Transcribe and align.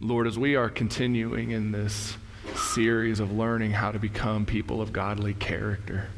Lord, 0.00 0.26
as 0.26 0.38
we 0.38 0.56
are 0.56 0.68
continuing 0.68 1.52
in 1.52 1.72
this 1.72 2.16
series 2.56 3.20
of 3.20 3.32
learning 3.32 3.70
how 3.70 3.92
to 3.92 3.98
become 3.98 4.44
people 4.44 4.82
of 4.82 4.92
godly 4.92 5.34
character, 5.34 6.08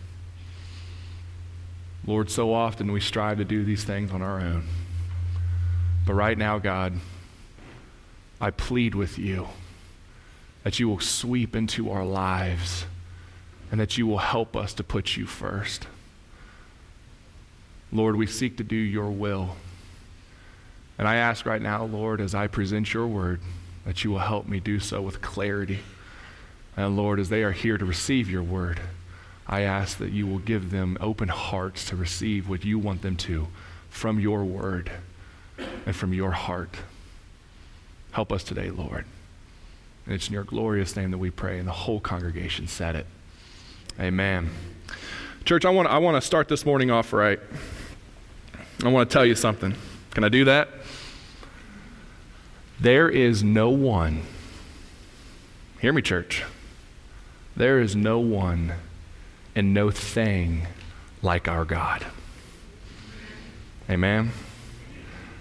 Lord, 2.07 2.31
so 2.31 2.54
often 2.54 2.91
we 2.91 3.00
strive 3.00 3.39
to 3.39 3.44
do 3.44 3.65
these 3.65 3.84
things 3.84 4.12
on 4.12 4.23
our 4.23 4.41
own. 4.41 4.67
But 6.07 6.15
right 6.15 6.39
now, 6.39 6.58
God, 6.58 6.94
I 8.41 8.50
plead 8.50 8.95
with 8.95 9.18
you 9.18 9.48
that 10.62 10.79
you 10.79 10.88
will 10.88 11.00
sweep 11.00 11.54
into 11.54 11.90
our 11.90 12.04
lives 12.04 12.86
and 13.70 13.80
that 13.80 13.98
you 13.98 14.06
will 14.06 14.18
help 14.18 14.56
us 14.56 14.72
to 14.74 14.84
put 14.84 15.16
you 15.16 15.27
first. 15.27 15.86
Lord, 17.93 18.16
we 18.16 18.27
seek 18.27 18.56
to 18.56 18.64
do 18.64 18.77
your 18.77 19.11
will. 19.11 19.56
And 20.98 21.06
I 21.06 21.16
ask 21.16 21.45
right 21.45 21.62
now, 21.62 21.84
Lord, 21.84 22.20
as 22.20 22.34
I 22.34 22.46
present 22.46 22.93
your 22.95 23.06
word, 23.06 23.40
that 23.87 24.05
you 24.05 24.11
will 24.11 24.18
help 24.18 24.46
me 24.46 24.61
do 24.61 24.79
so 24.79 25.00
with 25.00 25.23
clarity. 25.23 25.79
And 26.77 26.96
Lord, 26.96 27.18
as 27.18 27.31
they 27.31 27.43
are 27.43 27.53
here 27.53 27.79
to 27.79 27.85
receive 27.85 28.29
your 28.29 28.43
word, 28.43 28.81
I 29.46 29.63
ask 29.63 29.96
that 29.99 30.11
you 30.11 30.27
will 30.27 30.40
give 30.40 30.71
them 30.71 30.99
open 31.00 31.29
hearts 31.29 31.86
to 31.86 31.96
receive 31.96 32.49
what 32.49 32.65
you 32.65 32.79
want 32.79 33.03
them 33.03 33.17
to 33.19 33.47
from 33.89 34.19
your 34.19 34.45
word 34.45 34.91
and 35.87 35.95
from 35.95 36.13
your 36.13 36.33
heart. 36.33 36.77
Help 38.11 38.33
us 38.33 38.43
today, 38.43 38.71
Lord. 38.71 39.05
And 40.05 40.15
it's 40.15 40.27
in 40.27 40.35
your 40.35 40.45
glorious 40.45 40.97
name 40.97 41.13
that 41.13 41.19
we 41.19 41.30
pray, 41.30 41.59
and 41.59 41.69
the 41.69 41.73
whole 41.73 42.01
congregation 42.01 42.66
said 42.66 42.97
it. 42.97 43.07
Amen. 44.01 44.51
Church, 45.45 45.65
I 45.65 45.71
want, 45.71 45.89
I 45.89 45.99
want 45.99 46.21
to 46.21 46.27
start 46.27 46.49
this 46.49 46.66
morning 46.66 46.91
off 46.91 47.13
right. 47.13 47.39
I 48.85 48.89
want 48.89 49.09
to 49.09 49.13
tell 49.15 49.25
you 49.25 49.37
something. 49.37 49.75
Can 50.11 50.25
I 50.25 50.29
do 50.29 50.45
that? 50.47 50.69
There 52.79 53.09
is 53.09 53.43
no 53.43 53.71
one, 53.71 54.23
hear 55.80 55.93
me, 55.93 56.03
church. 56.03 56.45
There 57.57 57.80
is 57.80 57.96
no 57.96 58.19
one 58.19 58.74
and 59.55 59.73
no 59.73 59.91
thing 59.91 60.66
like 61.23 61.49
our 61.49 61.65
God. 61.65 62.04
Amen. 63.88 64.32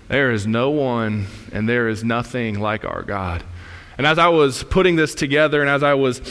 There 0.07 0.31
is 0.31 0.47
no 0.47 0.69
one 0.69 1.27
and 1.51 1.67
there 1.67 1.89
is 1.89 2.03
nothing 2.03 2.59
like 2.59 2.85
our 2.85 3.01
God. 3.01 3.43
And 3.97 4.07
as 4.07 4.17
I 4.17 4.29
was 4.29 4.63
putting 4.63 4.95
this 4.95 5.13
together 5.13 5.61
and 5.61 5.69
as 5.69 5.83
I 5.83 5.95
was 5.95 6.21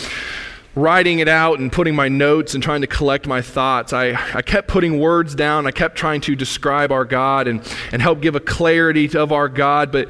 writing 0.74 1.18
it 1.18 1.28
out 1.28 1.58
and 1.58 1.70
putting 1.70 1.94
my 1.94 2.08
notes 2.08 2.54
and 2.54 2.62
trying 2.62 2.80
to 2.80 2.86
collect 2.86 3.26
my 3.26 3.42
thoughts, 3.42 3.92
I, 3.92 4.12
I 4.34 4.42
kept 4.42 4.68
putting 4.68 4.98
words 4.98 5.34
down. 5.34 5.66
I 5.66 5.70
kept 5.70 5.96
trying 5.96 6.20
to 6.22 6.34
describe 6.34 6.92
our 6.92 7.04
God 7.04 7.46
and, 7.46 7.60
and 7.92 8.00
help 8.00 8.20
give 8.20 8.34
a 8.34 8.40
clarity 8.40 9.14
of 9.16 9.32
our 9.32 9.48
God. 9.48 9.92
But 9.92 10.08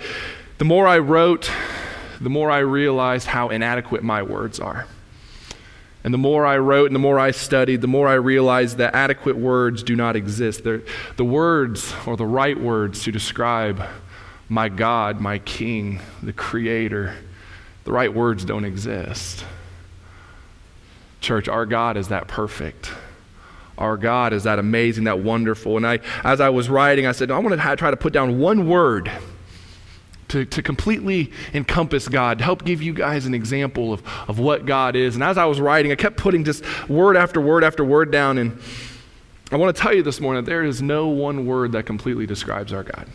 the 0.65 0.69
more 0.69 0.89
I 0.89 0.97
wrote, 0.97 1.51
the 2.23 2.31
more 2.31 2.51
I 2.51 2.61
realized 2.61 3.27
how 3.27 3.51
inadequate 3.51 4.03
my 4.03 4.23
words 4.23 4.59
are. 4.59 4.87
And 6.03 6.15
the 6.15 6.17
more 6.17 6.47
I 6.47 6.57
wrote 6.57 6.87
and 6.87 6.95
the 6.95 7.01
more 7.01 7.19
I 7.19 7.33
studied, 7.33 7.83
the 7.83 7.87
more 7.87 8.09
I 8.09 8.15
realized 8.15 8.79
that 8.79 8.95
adequate 8.95 9.37
words 9.37 9.83
do 9.83 9.95
not 9.95 10.17
exist. 10.17 10.65
They're, 10.65 10.81
the 11.19 11.25
words, 11.27 11.93
or 12.07 12.17
the 12.17 12.25
right 12.25 12.59
words 12.59 13.03
to 13.03 13.13
describe 13.13 13.85
my 14.49 14.71
God, 14.71 15.21
my 15.21 15.39
King, 15.41 16.01
the 16.23 16.33
Creator, 16.33 17.15
the 17.85 17.93
right 17.93 18.15
words 18.15 18.47
don't 18.47 18.65
exist. 18.65 19.45
Church, 21.21 21.47
our 21.47 21.67
God 21.67 21.99
is 21.99 22.09
that 22.09 22.27
perfect. 22.27 22.91
Our 23.77 23.99
God 23.99 24.33
is 24.33 24.45
that 24.45 24.59
amazing, 24.59 25.05
that 25.05 25.19
wonderful. 25.19 25.77
And 25.77 25.87
I, 25.87 25.99
as 26.25 26.41
I 26.41 26.49
was 26.49 26.71
writing, 26.71 27.05
I 27.05 27.13
said, 27.13 27.31
I 27.31 27.39
want 27.39 27.61
to 27.61 27.77
try 27.77 27.91
to 27.91 27.99
put 27.99 28.15
down 28.15 28.39
one 28.39 28.67
word 28.67 29.13
to, 30.29 30.45
to 30.45 30.63
completely 30.63 31.33
encompass 31.53 32.09
God, 32.09 32.39
to 32.39 32.45
help 32.45 32.65
give 32.65 32.83
you 32.83 32.93
guys 32.93 33.27
an 33.27 33.35
example 33.35 33.93
of, 33.93 34.03
of 34.29 34.39
what 34.39 34.67
God 34.67 34.97
is. 34.97 35.15
And 35.15 35.25
as 35.25 35.39
I 35.39 35.45
was 35.45 35.61
writing, 35.61 35.93
I 35.93 35.97
kept 35.97 36.17
putting 36.17 36.45
just 36.45 36.65
word 36.89 37.17
after 37.17 37.41
word 37.41 37.65
after 37.65 37.85
word 37.85 38.11
down. 38.11 38.39
And 38.39 38.59
I 39.53 39.57
want 39.57 39.75
to 39.77 39.81
tell 39.81 39.95
you 39.95 40.03
this 40.03 40.21
morning 40.21 40.45
that 40.45 40.51
there 40.51 40.65
is 40.65 40.83
no 40.83 41.09
one 41.09 41.47
word 41.47 41.73
that 41.73 41.87
completely 41.87 42.27
describes 42.27 42.73
our 42.73 42.83
God. 42.83 43.09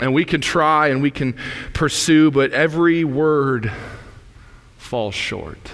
And 0.00 0.14
we 0.14 0.24
can 0.24 0.40
try 0.40 0.88
and 0.88 1.02
we 1.02 1.10
can 1.10 1.36
pursue, 1.74 2.30
but 2.30 2.52
every 2.52 3.04
word 3.04 3.70
falls 4.78 5.14
short. 5.14 5.72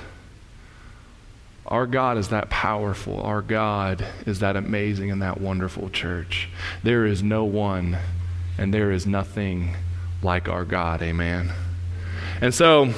Our 1.67 1.87
God 1.87 2.17
is 2.17 2.29
that 2.29 2.49
powerful. 2.49 3.21
Our 3.21 3.43
God 3.43 4.05
is 4.27 4.41
that 4.41 4.57
amazing 4.57 5.11
and 5.11 5.21
that 5.23 5.41
wonderful 5.41 5.91
church. 5.91 6.49
There 6.83 7.05
is 7.05 7.23
no 7.23 7.45
one 7.45 7.99
and 8.59 8.75
there 8.75 8.91
is 8.91 9.07
nothing 9.07 9.77
like 10.23 10.49
our 10.49 10.65
God. 10.65 11.01
Amen. 11.01 11.53
And 12.41 12.53
so, 12.53 12.93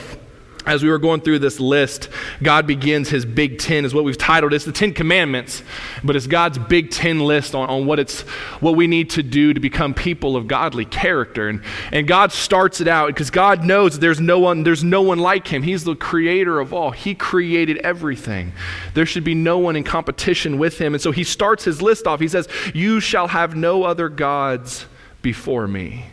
as 0.66 0.82
we 0.82 0.90
were 0.90 0.98
going 0.98 1.22
through 1.22 1.38
this 1.38 1.58
list, 1.58 2.10
God 2.42 2.66
begins 2.66 3.08
his 3.08 3.24
Big 3.24 3.58
Ten, 3.58 3.84
is 3.84 3.94
what 3.94 4.04
we've 4.04 4.18
titled. 4.18 4.52
It's 4.52 4.66
the 4.66 4.72
Ten 4.72 4.92
Commandments, 4.92 5.62
but 6.04 6.16
it's 6.16 6.26
God's 6.26 6.58
Big 6.58 6.90
Ten 6.90 7.20
list 7.20 7.54
on, 7.54 7.68
on 7.70 7.86
what 7.86 7.98
it's 7.98 8.20
what 8.60 8.76
we 8.76 8.86
need 8.86 9.10
to 9.10 9.22
do 9.22 9.54
to 9.54 9.60
become 9.60 9.94
people 9.94 10.36
of 10.36 10.46
godly 10.46 10.84
character. 10.84 11.48
And, 11.48 11.62
and 11.92 12.06
God 12.06 12.30
starts 12.30 12.80
it 12.80 12.88
out 12.88 13.08
because 13.08 13.30
God 13.30 13.64
knows 13.64 13.98
there's 13.98 14.20
no 14.20 14.38
one, 14.38 14.62
there's 14.62 14.84
no 14.84 15.00
one 15.00 15.18
like 15.18 15.48
him. 15.48 15.62
He's 15.62 15.84
the 15.84 15.96
creator 15.96 16.60
of 16.60 16.74
all. 16.74 16.90
He 16.90 17.14
created 17.14 17.78
everything. 17.78 18.52
There 18.92 19.06
should 19.06 19.24
be 19.24 19.34
no 19.34 19.58
one 19.58 19.76
in 19.76 19.84
competition 19.84 20.58
with 20.58 20.78
him. 20.78 20.94
And 20.94 21.02
so 21.02 21.10
he 21.10 21.24
starts 21.24 21.64
his 21.64 21.80
list 21.80 22.06
off. 22.06 22.20
He 22.20 22.28
says, 22.28 22.48
You 22.74 23.00
shall 23.00 23.28
have 23.28 23.56
no 23.56 23.84
other 23.84 24.10
gods 24.10 24.84
before 25.22 25.66
me. 25.66 26.06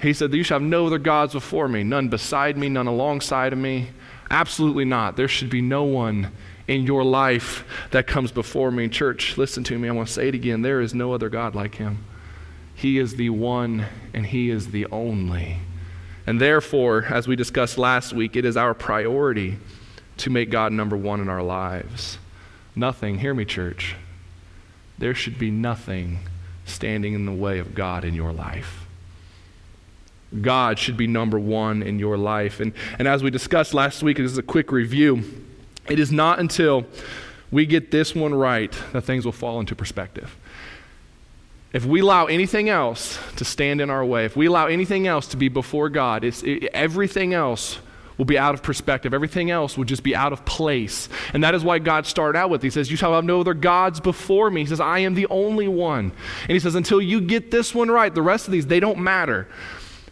He 0.00 0.12
said, 0.12 0.32
You 0.32 0.42
shall 0.42 0.60
have 0.60 0.68
no 0.68 0.86
other 0.86 0.98
gods 0.98 1.34
before 1.34 1.68
me, 1.68 1.82
none 1.82 2.08
beside 2.08 2.56
me, 2.56 2.68
none 2.68 2.86
alongside 2.86 3.52
of 3.52 3.58
me. 3.58 3.90
Absolutely 4.30 4.84
not. 4.84 5.16
There 5.16 5.28
should 5.28 5.50
be 5.50 5.60
no 5.60 5.84
one 5.84 6.30
in 6.68 6.82
your 6.82 7.04
life 7.04 7.64
that 7.90 8.06
comes 8.06 8.30
before 8.30 8.70
me. 8.70 8.88
Church, 8.88 9.36
listen 9.36 9.64
to 9.64 9.78
me. 9.78 9.88
I 9.88 9.92
want 9.92 10.08
to 10.08 10.14
say 10.14 10.28
it 10.28 10.34
again. 10.34 10.62
There 10.62 10.80
is 10.80 10.94
no 10.94 11.12
other 11.12 11.28
God 11.28 11.54
like 11.54 11.74
him. 11.74 12.04
He 12.80 12.98
is 12.98 13.16
the 13.16 13.28
one 13.28 13.84
and 14.14 14.24
He 14.24 14.48
is 14.48 14.70
the 14.70 14.86
only. 14.86 15.58
And 16.26 16.40
therefore, 16.40 17.04
as 17.10 17.28
we 17.28 17.36
discussed 17.36 17.76
last 17.76 18.14
week, 18.14 18.36
it 18.36 18.46
is 18.46 18.56
our 18.56 18.72
priority 18.72 19.58
to 20.16 20.30
make 20.30 20.50
God 20.50 20.72
number 20.72 20.96
one 20.96 21.20
in 21.20 21.28
our 21.28 21.42
lives. 21.42 22.16
Nothing, 22.74 23.18
hear 23.18 23.34
me, 23.34 23.44
church. 23.44 23.96
There 24.96 25.14
should 25.14 25.38
be 25.38 25.50
nothing 25.50 26.20
standing 26.70 27.14
in 27.14 27.26
the 27.26 27.32
way 27.32 27.58
of 27.58 27.74
God 27.74 28.04
in 28.04 28.14
your 28.14 28.32
life. 28.32 28.86
God 30.40 30.78
should 30.78 30.96
be 30.96 31.06
number 31.06 31.38
one 31.38 31.82
in 31.82 31.98
your 31.98 32.16
life. 32.16 32.60
And, 32.60 32.72
and 32.98 33.08
as 33.08 33.22
we 33.22 33.30
discussed 33.30 33.74
last 33.74 34.02
week, 34.02 34.20
as 34.20 34.38
a 34.38 34.42
quick 34.42 34.70
review, 34.70 35.24
it 35.88 35.98
is 35.98 36.12
not 36.12 36.38
until 36.38 36.86
we 37.50 37.66
get 37.66 37.90
this 37.90 38.14
one 38.14 38.34
right 38.34 38.72
that 38.92 39.02
things 39.02 39.24
will 39.24 39.32
fall 39.32 39.58
into 39.58 39.74
perspective. 39.74 40.36
If 41.72 41.84
we 41.84 42.00
allow 42.00 42.26
anything 42.26 42.68
else 42.68 43.18
to 43.36 43.44
stand 43.44 43.80
in 43.80 43.90
our 43.90 44.04
way, 44.04 44.24
if 44.24 44.36
we 44.36 44.46
allow 44.46 44.66
anything 44.66 45.06
else 45.06 45.26
to 45.28 45.36
be 45.36 45.48
before 45.48 45.88
God, 45.88 46.24
it's, 46.24 46.42
it, 46.42 46.64
everything 46.72 47.34
else 47.34 47.78
will 48.20 48.26
be 48.26 48.36
out 48.36 48.52
of 48.52 48.62
perspective. 48.62 49.14
Everything 49.14 49.50
else 49.50 49.78
will 49.78 49.86
just 49.86 50.02
be 50.02 50.14
out 50.14 50.34
of 50.34 50.44
place. 50.44 51.08
And 51.32 51.42
that 51.42 51.54
is 51.54 51.64
why 51.64 51.78
God 51.78 52.04
started 52.04 52.38
out 52.38 52.50
with. 52.50 52.62
He 52.62 52.68
says, 52.68 52.90
You 52.90 52.96
shall 52.98 53.14
have 53.14 53.24
no 53.24 53.40
other 53.40 53.54
gods 53.54 53.98
before 53.98 54.50
me. 54.50 54.60
He 54.60 54.66
says, 54.66 54.78
I 54.78 54.98
am 54.98 55.14
the 55.14 55.26
only 55.28 55.68
one. 55.68 56.12
And 56.42 56.50
he 56.50 56.60
says, 56.60 56.74
Until 56.74 57.00
you 57.00 57.22
get 57.22 57.50
this 57.50 57.74
one 57.74 57.90
right, 57.90 58.14
the 58.14 58.20
rest 58.20 58.46
of 58.46 58.52
these, 58.52 58.66
they 58.66 58.78
don't 58.78 58.98
matter. 58.98 59.48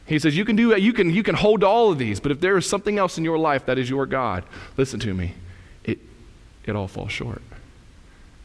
He 0.06 0.18
says, 0.18 0.34
You 0.34 0.46
can 0.46 0.56
do 0.56 0.74
you 0.74 0.94
can 0.94 1.10
you 1.10 1.22
can 1.22 1.34
hold 1.34 1.62
all 1.62 1.92
of 1.92 1.98
these, 1.98 2.18
but 2.18 2.32
if 2.32 2.40
there 2.40 2.56
is 2.56 2.64
something 2.64 2.98
else 2.98 3.18
in 3.18 3.24
your 3.24 3.36
life 3.36 3.66
that 3.66 3.76
is 3.76 3.90
your 3.90 4.06
God, 4.06 4.42
listen 4.78 4.98
to 5.00 5.12
me. 5.12 5.34
It 5.84 5.98
it 6.64 6.74
all 6.74 6.88
falls 6.88 7.12
short. 7.12 7.42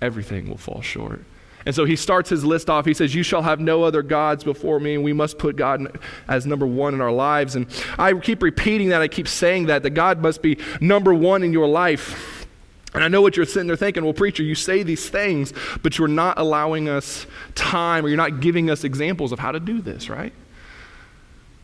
Everything 0.01 0.49
will 0.49 0.57
fall 0.57 0.81
short. 0.81 1.23
And 1.65 1.73
so 1.73 1.85
he 1.85 1.95
starts 1.95 2.29
his 2.29 2.43
list 2.43 2.69
off. 2.69 2.85
He 2.85 2.93
says, 2.93 3.15
You 3.15 3.23
shall 3.23 3.41
have 3.41 3.59
no 3.59 3.83
other 3.83 4.01
gods 4.01 4.43
before 4.43 4.79
me, 4.79 4.95
and 4.95 5.03
we 5.03 5.13
must 5.13 5.37
put 5.37 5.55
God 5.55 5.99
as 6.27 6.45
number 6.45 6.65
one 6.65 6.93
in 6.93 7.01
our 7.01 7.11
lives. 7.11 7.55
And 7.55 7.67
I 7.97 8.13
keep 8.13 8.41
repeating 8.41 8.89
that. 8.89 9.01
I 9.01 9.07
keep 9.07 9.27
saying 9.27 9.67
that, 9.67 9.83
that 9.83 9.91
God 9.91 10.21
must 10.21 10.41
be 10.41 10.57
number 10.81 11.13
one 11.13 11.43
in 11.43 11.53
your 11.53 11.67
life. 11.67 12.47
And 12.93 13.03
I 13.03 13.07
know 13.07 13.21
what 13.21 13.35
you're 13.37 13.45
sitting 13.45 13.67
there 13.67 13.75
thinking, 13.75 14.03
well, 14.03 14.13
preacher, 14.13 14.43
you 14.43 14.55
say 14.55 14.83
these 14.83 15.09
things, 15.09 15.53
but 15.81 15.97
you're 15.97 16.07
not 16.07 16.37
allowing 16.37 16.89
us 16.89 17.25
time 17.55 18.05
or 18.05 18.09
you're 18.09 18.17
not 18.17 18.39
giving 18.39 18.69
us 18.69 18.83
examples 18.83 19.31
of 19.31 19.39
how 19.39 19.51
to 19.51 19.59
do 19.59 19.81
this, 19.81 20.09
right? 20.09 20.33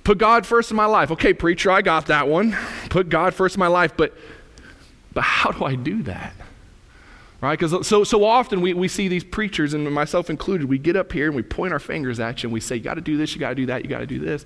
Put 0.04 0.18
God 0.18 0.48
first 0.48 0.72
in 0.72 0.78
my 0.78 0.86
life. 0.86 1.12
Okay, 1.12 1.34
preacher, 1.34 1.70
I 1.70 1.84
got 1.84 2.08
that 2.08 2.28
one. 2.28 2.58
Put 2.90 3.10
God 3.10 3.36
first 3.36 3.56
in 3.56 3.60
my 3.60 3.68
life, 3.68 3.94
but 3.96 4.14
but 5.14 5.24
how 5.24 5.52
do 5.52 5.66
I 5.66 5.76
do 5.76 6.04
that? 6.04 6.34
Right? 7.42 7.58
Because 7.58 7.88
so, 7.88 8.04
so 8.04 8.24
often 8.24 8.62
we, 8.62 8.74
we 8.74 8.88
see 8.88 9.08
these 9.08 9.24
preachers, 9.24 9.74
and 9.74 9.90
myself 9.92 10.30
included, 10.30 10.68
we 10.68 10.78
get 10.78 10.96
up 10.96 11.12
here 11.12 11.28
and 11.28 11.36
we 11.36 11.44
point 11.44 11.74
our 11.74 11.80
fingers 11.80 12.20
at 12.20 12.44
you 12.44 12.48
and 12.48 12.54
we 12.54 12.60
say, 12.60 12.76
you 12.76 12.84
got 12.84 12.96
to 12.96 13.02
do 13.02 13.18
this, 13.18 13.34
you 13.34 13.40
got 13.40 13.50
to 13.50 13.56
do 13.56 13.66
that, 13.68 13.84
you 13.84 13.90
got 13.90 14.00
to 14.00 14.08
do 14.08 14.20
this. 14.20 14.46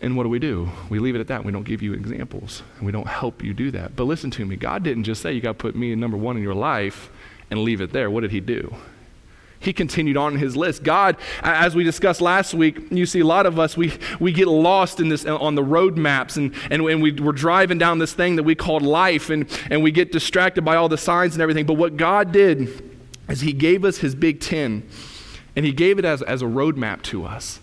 And 0.00 0.16
what 0.16 0.22
do 0.22 0.28
we 0.28 0.38
do? 0.38 0.70
We 0.90 1.00
leave 1.00 1.16
it 1.16 1.20
at 1.20 1.26
that. 1.26 1.44
We 1.44 1.50
don't 1.50 1.64
give 1.64 1.82
you 1.82 1.92
examples 1.92 2.62
and 2.76 2.86
we 2.86 2.92
don't 2.92 3.08
help 3.08 3.42
you 3.42 3.52
do 3.52 3.72
that. 3.72 3.96
But 3.96 4.04
listen 4.04 4.30
to 4.32 4.46
me 4.46 4.54
God 4.54 4.84
didn't 4.84 5.04
just 5.04 5.22
say, 5.22 5.32
you 5.32 5.40
got 5.40 5.58
to 5.58 5.58
put 5.58 5.74
me 5.74 5.94
number 5.94 6.16
one 6.16 6.36
in 6.36 6.42
your 6.42 6.54
life 6.54 7.10
and 7.50 7.60
leave 7.60 7.80
it 7.80 7.92
there. 7.92 8.10
What 8.10 8.20
did 8.20 8.30
He 8.30 8.40
do? 8.40 8.74
He 9.60 9.72
continued 9.72 10.16
on 10.16 10.36
his 10.36 10.56
list. 10.56 10.82
God, 10.82 11.16
as 11.42 11.74
we 11.74 11.84
discussed 11.84 12.20
last 12.20 12.54
week, 12.54 12.90
you 12.90 13.06
see 13.06 13.20
a 13.20 13.26
lot 13.26 13.46
of 13.46 13.58
us, 13.58 13.76
we, 13.76 13.92
we 14.20 14.32
get 14.32 14.46
lost 14.46 15.00
in 15.00 15.08
this 15.08 15.24
on 15.26 15.54
the 15.54 15.64
road 15.64 15.96
maps 15.96 16.36
and, 16.36 16.54
and, 16.70 16.82
and 16.82 17.02
we, 17.02 17.12
we're 17.12 17.32
driving 17.32 17.78
down 17.78 17.98
this 17.98 18.12
thing 18.12 18.36
that 18.36 18.44
we 18.44 18.54
called 18.54 18.82
life 18.82 19.30
and, 19.30 19.46
and 19.70 19.82
we 19.82 19.90
get 19.90 20.12
distracted 20.12 20.64
by 20.64 20.76
all 20.76 20.88
the 20.88 20.98
signs 20.98 21.34
and 21.34 21.42
everything. 21.42 21.66
But 21.66 21.74
what 21.74 21.96
God 21.96 22.32
did 22.32 22.90
is 23.28 23.40
he 23.40 23.52
gave 23.52 23.84
us 23.84 23.98
his 23.98 24.14
big 24.14 24.40
10 24.40 24.88
and 25.56 25.66
he 25.66 25.72
gave 25.72 25.98
it 25.98 26.04
as, 26.04 26.22
as 26.22 26.40
a 26.42 26.46
roadmap 26.46 27.02
to 27.02 27.24
us 27.24 27.60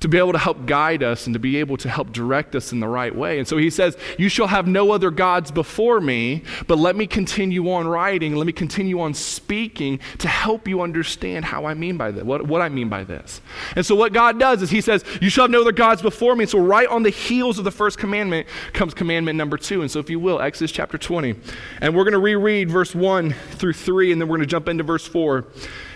to 0.00 0.08
be 0.08 0.18
able 0.18 0.32
to 0.32 0.38
help 0.38 0.66
guide 0.66 1.02
us 1.02 1.26
and 1.26 1.34
to 1.34 1.38
be 1.38 1.56
able 1.56 1.76
to 1.78 1.88
help 1.88 2.12
direct 2.12 2.54
us 2.54 2.72
in 2.72 2.80
the 2.80 2.88
right 2.88 3.14
way. 3.14 3.38
And 3.38 3.48
so 3.48 3.56
he 3.56 3.70
says, 3.70 3.96
You 4.18 4.28
shall 4.28 4.46
have 4.46 4.66
no 4.66 4.92
other 4.92 5.10
gods 5.10 5.50
before 5.50 6.00
me, 6.00 6.42
but 6.66 6.78
let 6.78 6.96
me 6.96 7.06
continue 7.06 7.70
on 7.70 7.88
writing, 7.88 8.36
let 8.36 8.46
me 8.46 8.52
continue 8.52 9.00
on 9.00 9.14
speaking 9.14 10.00
to 10.18 10.28
help 10.28 10.68
you 10.68 10.82
understand 10.82 11.44
how 11.44 11.64
I 11.64 11.74
mean 11.74 11.96
by 11.96 12.10
this, 12.10 12.24
what, 12.24 12.46
what 12.46 12.60
I 12.60 12.68
mean 12.68 12.88
by 12.88 13.04
this. 13.04 13.40
And 13.74 13.84
so 13.84 13.94
what 13.94 14.12
God 14.12 14.38
does 14.38 14.62
is 14.62 14.70
he 14.70 14.80
says, 14.80 15.04
You 15.20 15.30
shall 15.30 15.44
have 15.44 15.50
no 15.50 15.62
other 15.62 15.72
gods 15.72 16.02
before 16.02 16.36
me. 16.36 16.46
So 16.46 16.58
right 16.58 16.88
on 16.88 17.02
the 17.02 17.10
heels 17.10 17.58
of 17.58 17.64
the 17.64 17.70
first 17.70 17.98
commandment 17.98 18.46
comes 18.72 18.94
commandment 18.94 19.36
number 19.36 19.56
two. 19.56 19.80
And 19.80 19.90
so 19.90 19.98
if 19.98 20.10
you 20.10 20.20
will, 20.20 20.40
Exodus 20.40 20.72
chapter 20.72 20.98
20. 20.98 21.34
And 21.80 21.94
we're 21.94 22.04
going 22.04 22.12
to 22.12 22.18
reread 22.18 22.70
verse 22.70 22.94
1 22.94 23.32
through 23.52 23.72
3, 23.72 24.12
and 24.12 24.20
then 24.20 24.28
we're 24.28 24.36
going 24.36 24.46
to 24.46 24.50
jump 24.50 24.68
into 24.68 24.84
verse 24.84 25.06
4. 25.06 25.44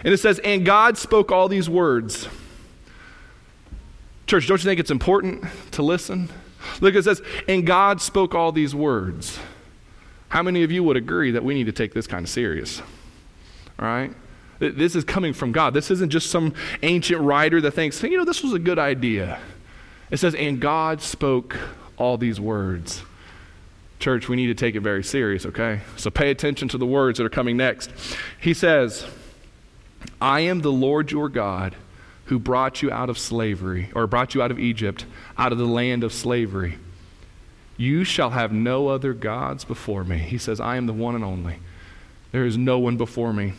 And 0.04 0.14
it 0.14 0.18
says, 0.18 0.38
And 0.40 0.64
God 0.64 0.96
spoke 0.96 1.30
all 1.30 1.48
these 1.48 1.68
words. 1.68 2.28
Church, 4.30 4.46
don't 4.46 4.62
you 4.62 4.64
think 4.64 4.78
it's 4.78 4.92
important 4.92 5.44
to 5.72 5.82
listen? 5.82 6.28
Look, 6.80 6.94
it 6.94 7.02
says, 7.02 7.20
and 7.48 7.66
God 7.66 8.00
spoke 8.00 8.32
all 8.32 8.52
these 8.52 8.76
words. 8.76 9.40
How 10.28 10.40
many 10.40 10.62
of 10.62 10.70
you 10.70 10.84
would 10.84 10.96
agree 10.96 11.32
that 11.32 11.42
we 11.42 11.52
need 11.52 11.64
to 11.64 11.72
take 11.72 11.94
this 11.94 12.06
kind 12.06 12.24
of 12.24 12.30
serious? 12.30 12.80
All 13.76 13.88
right? 13.88 14.12
This 14.60 14.94
is 14.94 15.02
coming 15.02 15.32
from 15.32 15.50
God. 15.50 15.74
This 15.74 15.90
isn't 15.90 16.10
just 16.10 16.30
some 16.30 16.54
ancient 16.84 17.20
writer 17.20 17.60
that 17.60 17.72
thinks, 17.72 18.00
you 18.04 18.16
know, 18.16 18.24
this 18.24 18.40
was 18.44 18.52
a 18.52 18.60
good 18.60 18.78
idea. 18.78 19.40
It 20.12 20.18
says, 20.18 20.36
and 20.36 20.60
God 20.60 21.02
spoke 21.02 21.58
all 21.96 22.16
these 22.16 22.38
words. 22.38 23.02
Church, 23.98 24.28
we 24.28 24.36
need 24.36 24.46
to 24.46 24.54
take 24.54 24.76
it 24.76 24.80
very 24.80 25.02
serious, 25.02 25.44
okay? 25.44 25.80
So 25.96 26.08
pay 26.08 26.30
attention 26.30 26.68
to 26.68 26.78
the 26.78 26.86
words 26.86 27.18
that 27.18 27.26
are 27.26 27.30
coming 27.30 27.56
next. 27.56 27.90
He 28.40 28.54
says, 28.54 29.06
I 30.20 30.42
am 30.42 30.60
the 30.60 30.70
Lord 30.70 31.10
your 31.10 31.28
God 31.28 31.74
who 32.30 32.38
brought 32.38 32.80
you 32.80 32.92
out 32.92 33.10
of 33.10 33.18
slavery, 33.18 33.90
or 33.92 34.06
brought 34.06 34.36
you 34.36 34.40
out 34.40 34.52
of 34.52 34.58
Egypt, 34.60 35.04
out 35.36 35.50
of 35.50 35.58
the 35.58 35.66
land 35.66 36.04
of 36.04 36.12
slavery. 36.12 36.78
You 37.76 38.04
shall 38.04 38.30
have 38.30 38.52
no 38.52 38.86
other 38.86 39.12
gods 39.12 39.64
before 39.64 40.04
me. 40.04 40.18
He 40.18 40.38
says, 40.38 40.60
I 40.60 40.76
am 40.76 40.86
the 40.86 40.92
one 40.92 41.16
and 41.16 41.24
only. 41.24 41.58
There 42.30 42.46
is 42.46 42.56
no 42.56 42.78
one 42.78 42.96
before 42.96 43.32
me. 43.32 43.54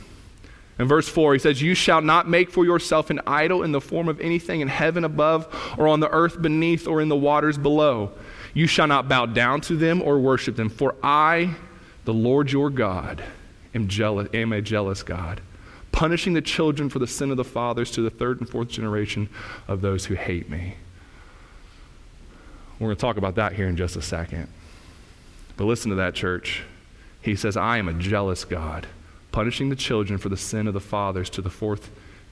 In 0.80 0.88
verse 0.88 1.10
4, 1.10 1.34
he 1.34 1.40
says, 1.40 1.62
You 1.62 1.76
shall 1.76 2.00
not 2.00 2.30
make 2.30 2.50
for 2.50 2.64
yourself 2.64 3.10
an 3.10 3.20
idol 3.28 3.64
in 3.64 3.74
the 3.74 3.82
form 3.82 4.08
of 4.08 4.22
anything 4.22 4.62
in 4.62 4.70
heaven 4.70 5.04
above, 5.04 5.54
or 5.78 5.90
on 5.90 6.00
the 6.00 6.10
earth 6.10 6.42
beneath, 6.42 6.88
or 6.88 7.02
in 7.02 7.10
the 7.10 7.16
waters 7.16 7.58
below. 7.58 8.14
You 8.54 8.68
shall 8.68 8.88
not 8.88 9.10
bow 9.10 9.26
down 9.26 9.60
to 9.62 9.76
them 9.76 10.02
or 10.02 10.18
worship 10.18 10.56
them, 10.56 10.70
for 10.70 10.96
I, 11.04 11.56
the 12.06 12.14
Lord 12.14 12.54
your 12.54 12.70
God, 12.70 13.22
am, 13.76 13.90
jealous, 13.90 14.30
am 14.34 14.54
a 14.54 14.62
jealous 14.62 15.04
God 15.04 15.42
punishing 15.92 16.34
the 16.34 16.42
children 16.42 16.90
for 16.90 17.00
the 17.00 17.08
sin 17.08 17.32
of 17.32 17.38
the 17.38 17.44
fathers 17.44 17.92
to 17.92 18.02
the 18.02 18.10
third 18.10 18.40
and 18.40 18.50
fourth 18.50 18.70
generation 18.70 19.30
of 19.68 19.82
those 19.82 20.06
who 20.06 20.16
hate 20.16 20.50
me. 20.50 20.76
We're 22.80 22.88
going 22.88 22.98
to 22.98 23.02
talk 23.02 23.18
about 23.18 23.36
that 23.36 23.54
here 23.54 23.68
in 23.68 23.78
just 23.78 23.96
a 23.96 24.02
second. 24.02 24.48
But 25.56 25.66
listen 25.66 25.90
to 25.92 25.96
that, 25.98 26.16
church. 26.16 26.64
He 27.22 27.36
says, 27.36 27.56
I 27.56 27.78
am 27.78 27.88
a 27.88 27.94
jealous 27.94 28.46
God, 28.46 28.88
punishing 29.32 29.70
the 29.70 29.76
children 29.76 30.18
for 30.18 30.30
the 30.30 30.38
sin 30.38 30.68
of 30.68 30.74
the 30.74 30.80
fathers 30.80 31.30
to 31.32 31.42
the 31.42 31.50
fourth 31.50 31.92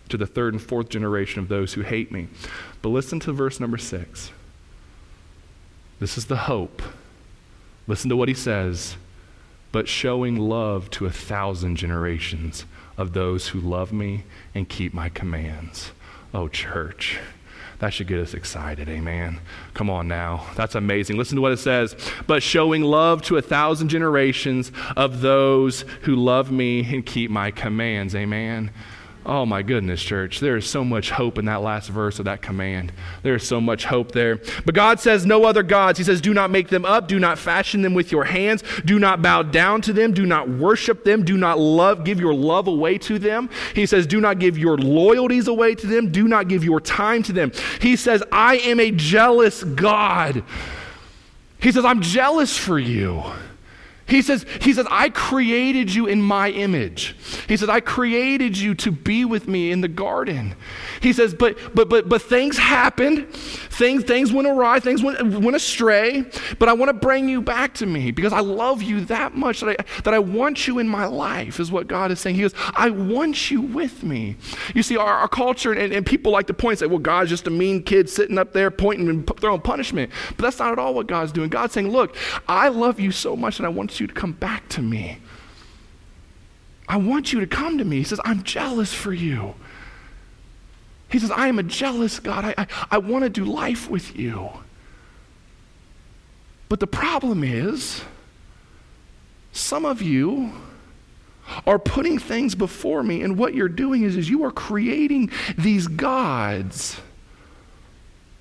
to 0.10 0.18
the 0.18 0.26
third 0.26 0.54
and 0.54 0.62
fourth 0.62 0.90
generation 0.90 1.40
of 1.40 1.50
those 1.50 1.74
who 1.74 1.82
hate 1.82 2.12
me. 2.12 2.28
But 2.82 2.90
listen 2.90 3.20
to 3.20 3.32
verse 3.32 3.60
number 3.60 3.78
six. 3.78 4.32
This 6.00 6.18
is 6.18 6.26
the 6.26 6.36
hope. 6.36 6.82
Listen 7.86 8.10
to 8.10 8.16
what 8.16 8.28
he 8.28 8.34
says. 8.34 8.98
But 9.72 9.88
showing 9.88 10.36
love 10.36 10.90
to 10.92 11.06
a 11.06 11.12
thousand 11.12 11.76
generations 11.76 12.66
of 13.00 13.14
those 13.14 13.48
who 13.48 13.62
love 13.62 13.94
me 13.94 14.26
and 14.54 14.68
keep 14.68 14.94
my 14.94 15.08
commands. 15.08 15.94
Oh, 16.34 16.50
church. 16.50 17.18
That 17.80 17.94
should 17.94 18.08
get 18.08 18.20
us 18.20 18.34
excited. 18.34 18.90
Amen. 18.90 19.40
Come 19.74 19.90
on 19.90 20.10
now. 20.10 20.46
That's 20.58 20.76
amazing. 20.76 21.18
Listen 21.18 21.38
to 21.38 21.42
what 21.42 21.54
it 21.54 21.60
says. 21.60 21.96
But 22.28 22.44
showing 22.44 22.84
love 22.84 23.22
to 23.24 23.38
a 23.38 23.42
thousand 23.42 23.88
generations 23.88 24.74
of 24.98 25.22
those 25.22 25.86
who 26.02 26.18
love 26.18 26.52
me 26.52 26.94
and 26.94 27.06
keep 27.06 27.32
my 27.32 27.52
commands. 27.52 28.14
Amen. 28.16 28.70
Oh 29.26 29.46
my 29.46 29.62
goodness, 29.62 30.02
church. 30.02 30.40
There 30.40 30.56
is 30.56 30.66
so 30.66 30.84
much 30.84 31.12
hope 31.12 31.38
in 31.38 31.46
that 31.46 31.62
last 31.62 31.90
verse 31.90 32.20
of 32.20 32.26
that 32.26 32.42
command. 32.42 32.94
There 33.22 33.36
is 33.36 33.46
so 33.46 33.60
much 33.60 33.84
hope 33.84 34.14
there. 34.14 34.38
But 34.66 34.76
God 34.76 35.00
says, 35.00 35.26
No 35.26 35.44
other 35.44 35.62
gods. 35.62 35.98
He 35.98 36.06
says, 36.06 36.22
Do 36.22 36.34
not 36.34 36.52
make 36.52 36.70
them 36.70 36.86
up. 36.86 37.08
Do 37.08 37.20
not 37.20 37.38
fashion 37.38 37.82
them 37.82 37.94
with 37.94 38.12
your 38.12 38.24
hands. 38.24 38.64
Do 38.86 38.98
not 38.98 39.22
bow 39.22 39.44
down 39.44 39.82
to 39.82 39.94
them. 39.94 40.14
Do 40.14 40.26
not 40.26 40.50
worship 40.50 41.04
them. 41.04 41.26
Do 41.26 41.38
not 41.38 41.60
love, 41.60 42.06
give 42.06 42.20
your 42.20 42.34
love 42.34 42.68
away 42.68 42.98
to 43.00 43.20
them. 43.20 43.50
He 43.76 43.86
says, 43.86 44.08
Do 44.08 44.22
not 44.22 44.40
give 44.40 44.58
your 44.58 44.78
loyalties 44.78 45.48
away 45.48 45.76
to 45.76 45.86
them. 45.86 46.12
Do 46.12 46.28
not 46.28 46.48
give 46.48 46.64
your 46.64 46.80
time 46.80 47.22
to 47.24 47.34
them. 47.34 47.52
He 47.82 47.98
says, 47.98 48.24
I 48.32 48.58
am 48.58 48.80
a 48.80 48.92
jealous 48.92 49.64
God. 49.64 50.44
He 51.62 51.74
says, 51.74 51.84
I'm 51.84 52.02
jealous 52.02 52.58
for 52.58 52.80
you. 52.80 53.24
He 54.10 54.22
says, 54.22 54.46
he 54.62 54.74
says, 54.74 54.88
I 54.90 55.10
created 55.10 55.94
you 55.94 56.08
in 56.08 56.22
my 56.22 56.50
image. 56.50 57.16
He 57.48 57.56
says, 57.56 57.70
I 57.70 57.80
created 57.80 58.58
you 58.58 58.74
to 58.76 58.92
be 58.92 59.24
with 59.26 59.48
me 59.48 59.72
in 59.72 59.82
the 59.82 59.88
garden. 59.88 60.56
He 61.02 61.14
says, 61.14 61.34
but 61.34 61.58
but 61.76 61.90
but 61.90 62.10
but 62.10 62.22
things 62.22 62.58
happened. 62.58 63.32
Things 63.34 64.04
things 64.04 64.34
went 64.34 64.48
awry, 64.48 64.80
things 64.80 65.04
went, 65.04 65.22
went 65.24 65.56
astray, 65.56 66.26
but 66.58 66.68
I 66.68 66.74
want 66.74 66.90
to 66.90 66.94
bring 66.94 67.30
you 67.30 67.42
back 67.42 67.74
to 67.76 67.86
me 67.86 68.12
because 68.12 68.34
I 68.34 68.42
love 68.42 68.82
you 68.82 69.06
that 69.06 69.36
much 69.36 69.62
that 69.62 69.80
I 69.80 70.02
that 70.02 70.14
I 70.14 70.20
want 70.20 70.68
you 70.68 70.80
in 70.80 70.88
my 70.88 71.06
life, 71.06 71.60
is 71.60 71.72
what 71.72 71.88
God 71.88 72.12
is 72.12 72.20
saying. 72.20 72.36
He 72.36 72.42
goes, 72.42 72.56
I 72.76 72.90
want 72.90 73.52
you 73.52 73.62
with 73.62 74.04
me. 74.04 74.36
You 74.74 74.84
see, 74.84 74.98
our, 74.98 75.14
our 75.14 75.28
culture 75.28 75.72
and, 75.72 75.94
and 75.94 76.06
people 76.06 76.32
like 76.32 76.48
to 76.48 76.54
point 76.54 76.74
and 76.74 76.80
say, 76.80 76.86
well, 76.88 77.00
God's 77.00 77.30
just 77.30 77.48
a 77.48 77.52
mean 77.52 77.84
kid 77.84 78.10
sitting 78.10 78.38
up 78.38 78.54
there 78.54 78.72
pointing 78.72 79.08
and 79.08 79.28
throwing 79.40 79.62
punishment. 79.62 80.12
But 80.36 80.44
that's 80.44 80.60
not 80.60 80.72
at 80.72 80.80
all 80.80 80.94
what 80.94 81.08
God's 81.08 81.32
doing. 81.32 81.50
God's 81.50 81.74
saying, 81.74 81.90
Look, 81.90 82.16
I 82.48 82.70
love 82.70 83.00
you 83.00 83.12
so 83.12 83.36
much 83.36 83.60
and 83.60 83.66
I 83.66 83.70
want 83.70 83.99
you 84.00 84.08
to 84.08 84.14
come 84.14 84.32
back 84.32 84.68
to 84.70 84.82
me. 84.82 85.20
I 86.88 86.98
want 86.98 87.32
you 87.32 87.40
to 87.40 87.48
come 87.48 87.78
to 87.78 87.86
me. 87.86 87.98
He 87.98 88.04
says, 88.04 88.20
I'm 88.26 88.44
jealous 88.44 88.94
for 88.94 89.14
you. 89.14 89.56
He 91.12 91.20
says, 91.20 91.32
I 91.32 91.48
am 91.48 91.60
a 91.60 91.64
jealous 91.64 92.20
God. 92.20 92.46
I, 92.46 92.54
I, 92.58 92.68
I 92.92 92.98
want 92.98 93.24
to 93.24 93.30
do 93.30 93.46
life 93.46 93.90
with 93.90 94.18
you. 94.18 94.50
But 96.68 96.80
the 96.80 96.88
problem 96.88 97.44
is, 97.44 98.04
some 99.52 99.86
of 99.86 100.02
you 100.02 100.54
are 101.66 101.80
putting 101.80 102.20
things 102.20 102.54
before 102.54 103.02
me, 103.02 103.24
and 103.24 103.38
what 103.38 103.56
you're 103.56 103.68
doing 103.68 104.04
is, 104.04 104.16
is 104.16 104.30
you 104.30 104.44
are 104.44 104.52
creating 104.52 105.32
these 105.58 105.88
gods 105.88 107.02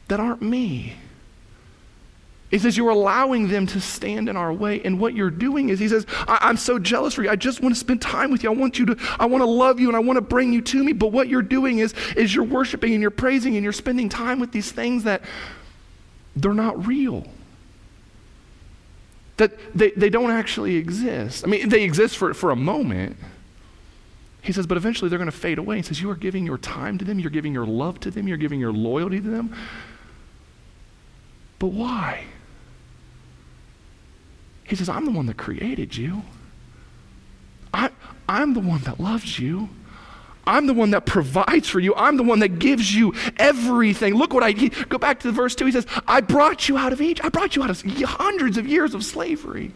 that 0.09 0.21
aren't 0.21 0.43
me. 0.43 0.95
He 2.51 2.59
says, 2.59 2.77
You're 2.77 2.91
allowing 2.91 3.49
them 3.49 3.67
to 3.69 3.81
stand 3.81 4.29
in 4.29 4.37
our 4.37 4.53
way. 4.53 4.81
And 4.83 4.99
what 4.99 5.15
you're 5.15 5.31
doing 5.31 5.69
is, 5.69 5.79
He 5.79 5.89
says, 5.89 6.07
I- 6.27 6.49
am 6.49 6.57
so 6.57 6.79
jealous 6.79 7.15
for 7.15 7.23
you. 7.23 7.31
I 7.31 7.37
just 7.37 7.61
want 7.61 7.75
to 7.75 7.79
spend 7.79 8.01
time 8.01 8.31
with 8.31 8.43
you. 8.43 8.51
I 8.51 8.55
want 8.55 8.79
you 8.79 8.87
to, 8.87 8.97
I 9.19 9.27
want 9.27 9.43
to 9.43 9.47
love 9.47 9.79
you 9.79 9.89
and 9.89 9.97
I 9.97 10.01
want 10.01 10.17
to 10.17 10.23
bring 10.23 10.53
you 10.53 10.63
to 10.63 10.83
me. 10.83 10.93
But 10.93 11.09
what 11.09 11.29
you're 11.29 11.43
doing 11.43 11.79
is, 11.79 11.95
is 12.17 12.35
you're 12.35 12.45
worshiping 12.45 12.95
and 12.95 13.03
you're 13.03 13.11
praising 13.11 13.57
and 13.57 13.65
you're 13.65 13.73
spending 13.73 14.09
time 14.09 14.41
with 14.41 14.53
these 14.53 14.73
things 14.73 15.05
that 15.05 15.23
they're 16.37 16.55
not 16.55 16.87
real. 16.87 17.27
That 19.37 19.53
they, 19.77 19.91
they 19.91 20.11
don't 20.11 20.31
actually 20.31 20.77
exist. 20.77 21.45
I 21.45 21.49
mean, 21.49 21.69
they 21.69 21.85
exist 21.85 22.17
for, 22.17 22.33
for 22.35 22.51
a 22.51 22.57
moment. 22.57 23.17
He 24.43 24.53
says, 24.53 24.67
but 24.67 24.79
eventually 24.79 25.11
they're 25.11 25.19
going 25.19 25.31
to 25.31 25.37
fade 25.37 25.59
away. 25.59 25.77
He 25.77 25.83
says, 25.83 26.01
You 26.01 26.11
are 26.11 26.17
giving 26.17 26.47
your 26.47 26.59
time 26.59 26.97
to 26.99 27.05
them, 27.05 27.19
you're 27.19 27.31
giving 27.31 27.53
your 27.53 27.67
love 27.67 28.01
to 28.01 28.11
them, 28.11 28.27
you're 28.27 28.39
giving 28.39 28.59
your 28.59 28.73
loyalty 28.73 29.21
to 29.21 29.29
them. 29.29 29.55
But 31.59 31.69
why? 31.69 32.25
He 34.69 34.77
says, 34.77 34.89
I'm 34.89 35.07
the 35.07 35.11
one 35.11 35.27
that 35.27 35.39
created 35.39 35.97
you. 35.97 36.23
I, 37.73 37.91
I'm 38.29 38.53
the 38.53 38.61
one 38.61 38.83
that 38.83 39.01
loves 39.01 39.39
you. 39.39 39.71
I'm 40.47 40.67
the 40.67 40.75
one 40.75 40.91
that 40.91 41.05
provides 41.05 41.69
for 41.69 41.81
you. 41.81 41.95
I'm 41.95 42.17
the 42.17 42.23
one 42.23 42.39
that 42.41 42.59
gives 42.59 42.95
you 42.95 43.15
everything. 43.39 44.15
Look 44.15 44.33
what 44.33 44.43
I 44.43 44.51
he, 44.51 44.69
go 44.69 44.99
back 44.99 45.21
to 45.21 45.29
the 45.29 45.33
verse 45.33 45.55
2. 45.55 45.67
He 45.67 45.73
says, 45.73 45.87
I 46.07 46.21
brought 46.21 46.69
you 46.69 46.77
out 46.77 46.93
of 46.93 47.01
Egypt. 47.01 47.25
I 47.25 47.29
brought 47.31 47.57
you 47.57 47.63
out 47.63 47.71
of 47.71 47.81
hundreds 47.83 48.57
of 48.57 48.67
years 48.67 48.95
of 48.95 49.05
slavery. 49.05 49.73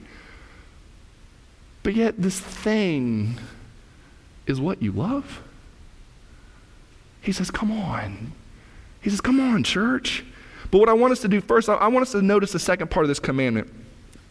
But 1.83 1.95
yet 1.95 2.21
this 2.21 2.39
thing 2.39 3.39
is 4.47 4.61
what 4.61 4.83
you 4.83 4.93
love. 4.93 5.43
He 7.21 7.33
says, 7.33 7.51
Come 7.51 7.71
on. 7.71 8.33
He 9.01 9.11
says, 9.11 9.21
Come 9.21 9.41
on, 9.41 9.65
church. 9.65 10.25
But 10.71 10.79
what 10.79 10.89
I 10.89 10.95
want 10.95 11.13
us 11.13 11.21
to 11.21 11.29
do 11.29 11.41
first, 11.41 11.69
I 11.69 11.89
want 11.89 12.03
us 12.03 12.13
to 12.13 12.23
notice 12.23 12.53
the 12.53 12.59
second 12.59 12.91
part 12.91 13.05
of 13.05 13.09
this 13.09 13.21
commandment. 13.21 13.71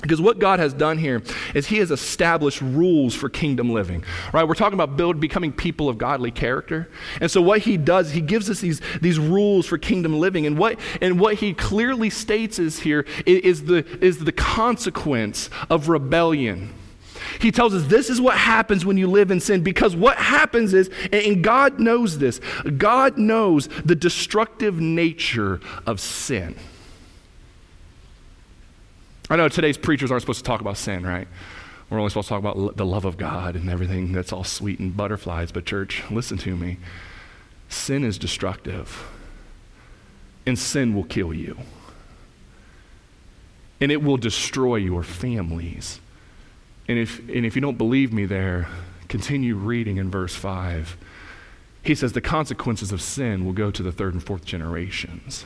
Because 0.02 0.20
what 0.20 0.40
God 0.40 0.60
has 0.60 0.74
done 0.74 0.98
here 0.98 1.22
is 1.54 1.68
He 1.68 1.78
has 1.78 1.92
established 1.92 2.62
rules 2.62 3.14
for 3.14 3.30
kingdom 3.30 3.72
living. 3.72 4.04
Right? 4.34 4.48
We're 4.48 4.56
talking 4.56 4.74
about 4.74 4.98
build, 4.98 5.20
becoming 5.20 5.52
people 5.52 5.90
of 5.90 5.98
godly 5.98 6.32
character. 6.32 6.90
And 7.20 7.30
so 7.30 7.42
what 7.42 7.62
He 7.62 7.78
does, 7.78 8.12
He 8.12 8.22
gives 8.22 8.50
us 8.50 8.60
these, 8.60 8.82
these 9.02 9.20
rules 9.20 9.68
for 9.68 9.78
kingdom 9.78 10.20
living. 10.20 10.46
And 10.46 10.58
what, 10.58 10.80
and 11.02 11.20
what 11.20 11.36
He 11.36 11.54
clearly 11.54 12.10
states 12.10 12.58
is 12.58 12.80
here 12.80 13.06
is 13.26 13.66
the, 13.66 13.86
is 14.04 14.20
the 14.20 14.32
consequence 14.32 15.50
of 15.70 15.88
rebellion. 15.88 16.74
He 17.40 17.52
tells 17.52 17.74
us 17.74 17.86
this 17.86 18.10
is 18.10 18.20
what 18.20 18.38
happens 18.38 18.86
when 18.86 18.98
you 18.98 19.08
live 19.08 19.32
in 19.32 19.40
sin 19.40 19.62
because 19.62 19.96
what 19.96 20.18
happens 20.18 20.74
is, 20.74 20.90
and 21.12 21.44
God 21.44 21.80
knows 21.80 22.18
this, 22.18 22.40
God 22.78 23.18
knows 23.18 23.68
the 23.86 23.96
destructive 23.96 24.80
nature 24.80 25.60
of 25.86 26.00
sin. 26.00 26.56
I 29.32 29.38
know 29.38 29.48
today's 29.48 29.78
preachers 29.78 30.12
aren't 30.12 30.24
supposed 30.24 30.40
to 30.40 30.44
talk 30.44 30.60
about 30.60 30.76
sin, 30.76 31.06
right? 31.06 31.26
We're 31.90 32.00
only 32.00 32.10
supposed 32.10 32.28
to 32.28 32.34
talk 32.34 32.40
about 32.40 32.76
the 32.76 32.86
love 32.86 33.06
of 33.06 33.16
God 33.16 33.56
and 33.56 33.70
everything 33.70 34.12
that's 34.12 34.34
all 34.34 34.44
sweet 34.44 34.80
and 34.80 34.96
butterflies. 34.96 35.54
But, 35.54 35.66
church, 35.66 36.04
listen 36.12 36.38
to 36.40 36.58
me. 36.58 36.80
Sin 37.70 38.04
is 38.04 38.18
destructive, 38.18 39.10
and 40.46 40.60
sin 40.60 40.94
will 40.94 41.06
kill 41.06 41.34
you, 41.34 41.58
and 43.80 43.90
it 43.90 44.04
will 44.04 44.18
destroy 44.18 44.76
your 44.76 45.02
families. 45.02 46.02
And 46.90 47.00
if, 47.00 47.20
and 47.30 47.46
if 47.46 47.56
you 47.56 47.62
don't 47.62 47.78
believe 47.78 48.12
me 48.12 48.26
there, 48.26 48.68
continue 49.08 49.56
reading 49.56 49.96
in 49.96 50.12
verse 50.12 50.36
5. 50.36 50.98
He 51.84 51.96
says 51.96 52.12
the 52.12 52.20
consequences 52.20 52.92
of 52.92 53.02
sin 53.02 53.46
will 53.46 53.54
go 53.54 53.72
to 53.72 53.82
the 53.82 53.94
third 53.94 54.14
and 54.14 54.22
fourth 54.22 54.44
generations. 54.44 55.46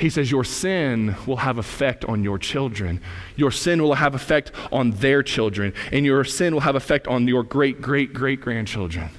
He 0.00 0.08
says, 0.08 0.30
Your 0.30 0.44
sin 0.44 1.14
will 1.26 1.36
have 1.36 1.58
effect 1.58 2.06
on 2.06 2.24
your 2.24 2.38
children. 2.38 3.02
Your 3.36 3.50
sin 3.50 3.82
will 3.82 3.94
have 3.94 4.14
effect 4.14 4.50
on 4.72 4.92
their 4.92 5.22
children. 5.22 5.74
And 5.92 6.06
your 6.06 6.24
sin 6.24 6.54
will 6.54 6.62
have 6.62 6.74
effect 6.74 7.06
on 7.06 7.28
your 7.28 7.42
great, 7.42 7.82
great, 7.82 8.14
great 8.14 8.40
grandchildren. 8.40 9.10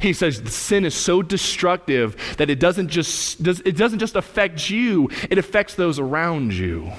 He 0.00 0.12
says 0.12 0.42
sin 0.52 0.84
is 0.84 0.94
so 0.94 1.22
destructive 1.22 2.16
that 2.38 2.50
it 2.50 2.58
doesn't 2.58 2.88
just, 2.88 3.46
it 3.46 3.76
doesn't 3.76 3.98
just 4.00 4.16
affect 4.16 4.68
you, 4.68 5.10
it 5.30 5.38
affects 5.38 5.74
those 5.74 5.98
around 5.98 6.54
you. 6.54 6.90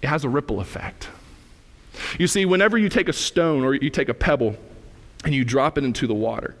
It 0.00 0.06
has 0.06 0.24
a 0.24 0.28
ripple 0.28 0.60
effect. 0.60 1.08
You 2.18 2.28
see, 2.28 2.46
whenever 2.46 2.78
you 2.78 2.88
take 2.88 3.08
a 3.08 3.12
stone 3.12 3.62
or 3.64 3.74
you 3.74 3.90
take 3.90 4.08
a 4.08 4.14
pebble 4.14 4.56
and 5.24 5.34
you 5.34 5.44
drop 5.44 5.76
it 5.76 5.84
into 5.84 6.06
the 6.06 6.14
water, 6.14 6.54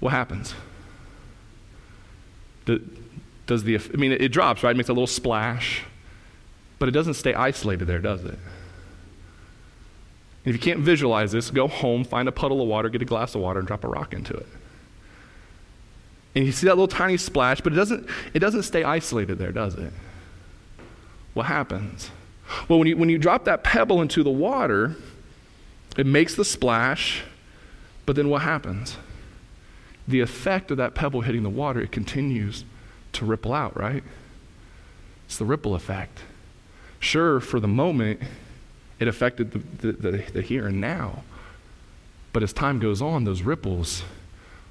what 0.00 0.10
happens? 0.10 0.54
Does 3.50 3.64
the, 3.64 3.76
I 3.76 3.96
mean, 3.96 4.12
it, 4.12 4.22
it 4.22 4.28
drops, 4.28 4.62
right? 4.62 4.70
It 4.70 4.76
makes 4.76 4.88
a 4.88 4.92
little 4.92 5.08
splash, 5.08 5.82
but 6.78 6.88
it 6.88 6.92
doesn't 6.92 7.14
stay 7.14 7.34
isolated 7.34 7.86
there, 7.86 7.98
does 7.98 8.24
it? 8.24 8.38
And 10.44 10.46
if 10.46 10.54
you 10.54 10.60
can't 10.60 10.78
visualize 10.78 11.32
this, 11.32 11.50
go 11.50 11.66
home, 11.66 12.04
find 12.04 12.28
a 12.28 12.32
puddle 12.32 12.62
of 12.62 12.68
water, 12.68 12.88
get 12.88 13.02
a 13.02 13.04
glass 13.04 13.34
of 13.34 13.40
water, 13.40 13.58
and 13.58 13.66
drop 13.66 13.82
a 13.82 13.88
rock 13.88 14.14
into 14.14 14.34
it. 14.34 14.46
And 16.36 16.46
you 16.46 16.52
see 16.52 16.68
that 16.68 16.74
little 16.74 16.86
tiny 16.86 17.16
splash, 17.16 17.60
but 17.60 17.72
it 17.72 17.76
doesn't, 17.76 18.08
it 18.32 18.38
doesn't 18.38 18.62
stay 18.62 18.84
isolated 18.84 19.38
there, 19.38 19.50
does 19.50 19.74
it? 19.74 19.92
What 21.34 21.46
happens? 21.46 22.12
Well, 22.68 22.78
when 22.78 22.86
you, 22.86 22.96
when 22.96 23.08
you 23.08 23.18
drop 23.18 23.46
that 23.46 23.64
pebble 23.64 24.00
into 24.00 24.22
the 24.22 24.30
water, 24.30 24.94
it 25.96 26.06
makes 26.06 26.36
the 26.36 26.44
splash, 26.44 27.24
but 28.06 28.14
then 28.14 28.28
what 28.28 28.42
happens? 28.42 28.96
The 30.06 30.20
effect 30.20 30.70
of 30.70 30.76
that 30.76 30.94
pebble 30.94 31.22
hitting 31.22 31.42
the 31.42 31.50
water, 31.50 31.80
it 31.80 31.90
continues 31.90 32.64
to 33.12 33.24
ripple 33.24 33.52
out, 33.52 33.76
right? 33.76 34.02
It's 35.26 35.38
the 35.38 35.44
ripple 35.44 35.74
effect. 35.74 36.20
Sure, 36.98 37.40
for 37.40 37.60
the 37.60 37.68
moment, 37.68 38.20
it 38.98 39.08
affected 39.08 39.52
the, 39.52 39.58
the, 39.58 39.92
the, 39.92 40.10
the 40.32 40.42
here 40.42 40.66
and 40.66 40.80
now. 40.80 41.22
But 42.32 42.42
as 42.42 42.52
time 42.52 42.78
goes 42.78 43.00
on, 43.00 43.24
those 43.24 43.42
ripples 43.42 44.02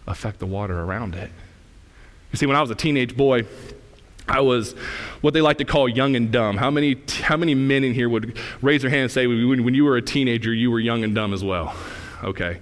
affect 0.08 0.40
the 0.40 0.46
water 0.46 0.80
around 0.80 1.16
it. 1.16 1.32
You 2.32 2.38
see, 2.38 2.46
when 2.46 2.56
I 2.56 2.62
was 2.62 2.70
a 2.70 2.76
teenage 2.76 3.18
boy, 3.18 3.46
I 4.28 4.42
was 4.42 4.74
what 5.22 5.34
they 5.34 5.42
like 5.42 5.58
to 5.58 5.66
call 5.66 5.90
young 5.90 6.16
and 6.16 6.32
dumb. 6.32 6.58
How 6.58 6.70
many, 6.70 7.02
how 7.22 7.36
many 7.36 7.56
men 7.56 7.84
in 7.84 7.94
here 7.94 8.08
would 8.08 8.38
raise 8.62 8.82
their 8.82 8.92
hand 8.92 9.04
and 9.04 9.12
say, 9.12 9.26
when, 9.26 9.64
when 9.64 9.74
you 9.74 9.86
were 9.86 9.98
a 9.98 10.02
teenager, 10.02 10.54
you 10.54 10.70
were 10.70 10.80
young 10.80 11.04
and 11.04 11.16
dumb 11.16 11.34
as 11.34 11.44
well? 11.44 11.76
Okay 12.24 12.60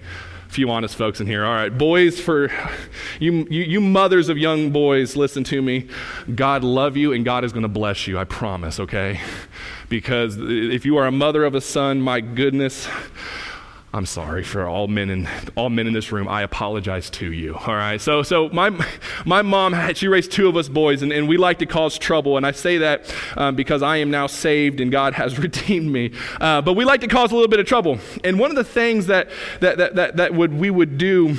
few 0.58 0.72
honest 0.72 0.96
folks 0.96 1.22
in 1.22 1.28
here. 1.28 1.46
All 1.46 1.54
right, 1.54 1.70
boys, 1.70 2.20
for 2.20 2.52
you, 3.20 3.46
you, 3.48 3.62
you 3.62 3.80
mothers 3.80 4.28
of 4.28 4.40
young 4.40 4.72
boys, 4.72 5.16
listen 5.16 5.44
to 5.44 5.62
me. 5.62 5.88
God 6.34 6.64
love 6.64 6.98
you 6.98 7.14
and 7.14 7.24
God 7.24 7.44
is 7.44 7.54
going 7.54 7.62
to 7.62 7.70
bless 7.70 8.08
you, 8.08 8.18
I 8.18 8.24
promise, 8.24 8.80
okay? 8.80 9.22
Because 9.88 10.36
if 10.40 10.84
you 10.84 10.98
are 10.98 11.06
a 11.06 11.12
mother 11.12 11.44
of 11.44 11.54
a 11.54 11.62
son, 11.62 12.02
my 12.02 12.22
goodness, 12.22 12.88
I'm 13.94 14.06
sorry 14.06 14.44
for 14.44 14.68
all 14.68 14.88
men 14.88 15.10
in 15.10 15.30
all 15.56 15.70
men 15.70 15.88
in 15.88 15.94
this 15.94 16.12
room. 16.12 16.28
I 16.28 16.42
apologize 16.42 17.10
to 17.12 17.32
you. 17.32 17.56
All 17.56 17.74
right. 17.74 18.00
So 18.00 18.22
so 18.22 18.50
my 18.50 18.70
my 19.26 19.42
mom 19.42 19.94
she 19.94 20.10
raised 20.10 20.32
two 20.32 20.50
of 20.50 20.58
us 20.58 20.68
boys, 20.68 21.02
and, 21.02 21.14
and 21.14 21.28
we 21.28 21.38
like 21.38 21.60
to 21.60 21.66
cause 21.66 21.98
trouble. 21.98 22.36
And 22.36 22.46
I 22.46 22.52
say 22.52 22.80
that 22.80 23.14
um, 23.38 23.56
because 23.56 23.82
I 23.82 23.98
am 23.98 24.12
now 24.12 24.28
saved 24.28 24.82
and 24.82 24.92
God 24.92 25.14
has 25.14 25.40
redeemed 25.40 25.90
me. 25.90 26.12
Uh, 26.42 26.62
but 26.62 26.74
we 26.74 26.84
like 26.84 27.00
to 27.02 27.08
cause 27.08 27.32
a 27.32 27.36
little 27.36 27.48
bit 27.48 27.62
of 27.62 27.66
trouble. 27.66 27.98
And 28.26 28.38
one 28.38 28.50
of 28.50 28.58
the 28.58 28.64
things 28.64 29.08
that 29.08 29.30
that 29.62 29.78
that 29.78 29.96
that, 29.96 30.18
that 30.18 30.34
would 30.34 30.54
we 30.54 30.70
would 30.70 30.98
do 30.98 31.38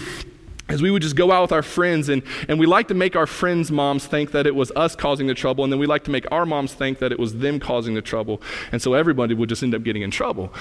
is 0.71 0.83
we 0.83 0.91
would 0.91 1.03
just 1.03 1.17
go 1.17 1.31
out 1.33 1.43
with 1.43 1.53
our 1.53 1.63
friends 1.63 2.09
and, 2.09 2.23
and 2.49 2.59
we 2.59 2.67
like 2.67 2.89
to 2.89 2.95
make 2.95 3.17
our 3.17 3.27
friends' 3.27 3.71
moms 3.71 4.07
think 4.07 4.33
that 4.33 4.47
it 4.47 4.55
was 4.55 4.71
us 4.77 4.95
causing 4.95 5.27
the 5.27 5.35
trouble, 5.35 5.65
and 5.65 5.73
then 5.73 5.81
we 5.81 5.87
like 5.87 6.05
to 6.05 6.11
make 6.11 6.31
our 6.31 6.45
moms 6.45 6.75
think 6.75 6.99
that 6.99 7.13
it 7.13 7.19
was 7.19 7.39
them 7.39 7.61
causing 7.61 7.95
the 7.95 8.03
trouble. 8.03 8.43
And 8.73 8.81
so 8.81 8.95
everybody 8.95 9.35
would 9.35 9.49
just 9.49 9.63
end 9.63 9.75
up 9.75 9.83
getting 9.83 10.03
in 10.03 10.11
trouble. 10.11 10.53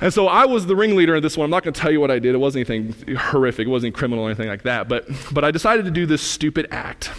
And 0.00 0.12
so 0.12 0.26
I 0.26 0.44
was 0.44 0.66
the 0.66 0.76
ringleader 0.76 1.16
in 1.16 1.22
this 1.22 1.36
one. 1.36 1.44
I'm 1.44 1.50
not 1.50 1.62
going 1.62 1.74
to 1.74 1.80
tell 1.80 1.90
you 1.90 2.00
what 2.00 2.10
I 2.10 2.18
did. 2.18 2.34
It 2.34 2.38
wasn't 2.38 2.68
anything 2.68 3.16
horrific. 3.16 3.66
It 3.66 3.70
wasn't 3.70 3.94
criminal 3.94 4.24
or 4.24 4.28
anything 4.28 4.48
like 4.48 4.62
that. 4.62 4.88
But, 4.88 5.08
but 5.32 5.44
I 5.44 5.50
decided 5.50 5.84
to 5.84 5.90
do 5.90 6.04
this 6.04 6.22
stupid 6.22 6.66
act. 6.70 7.10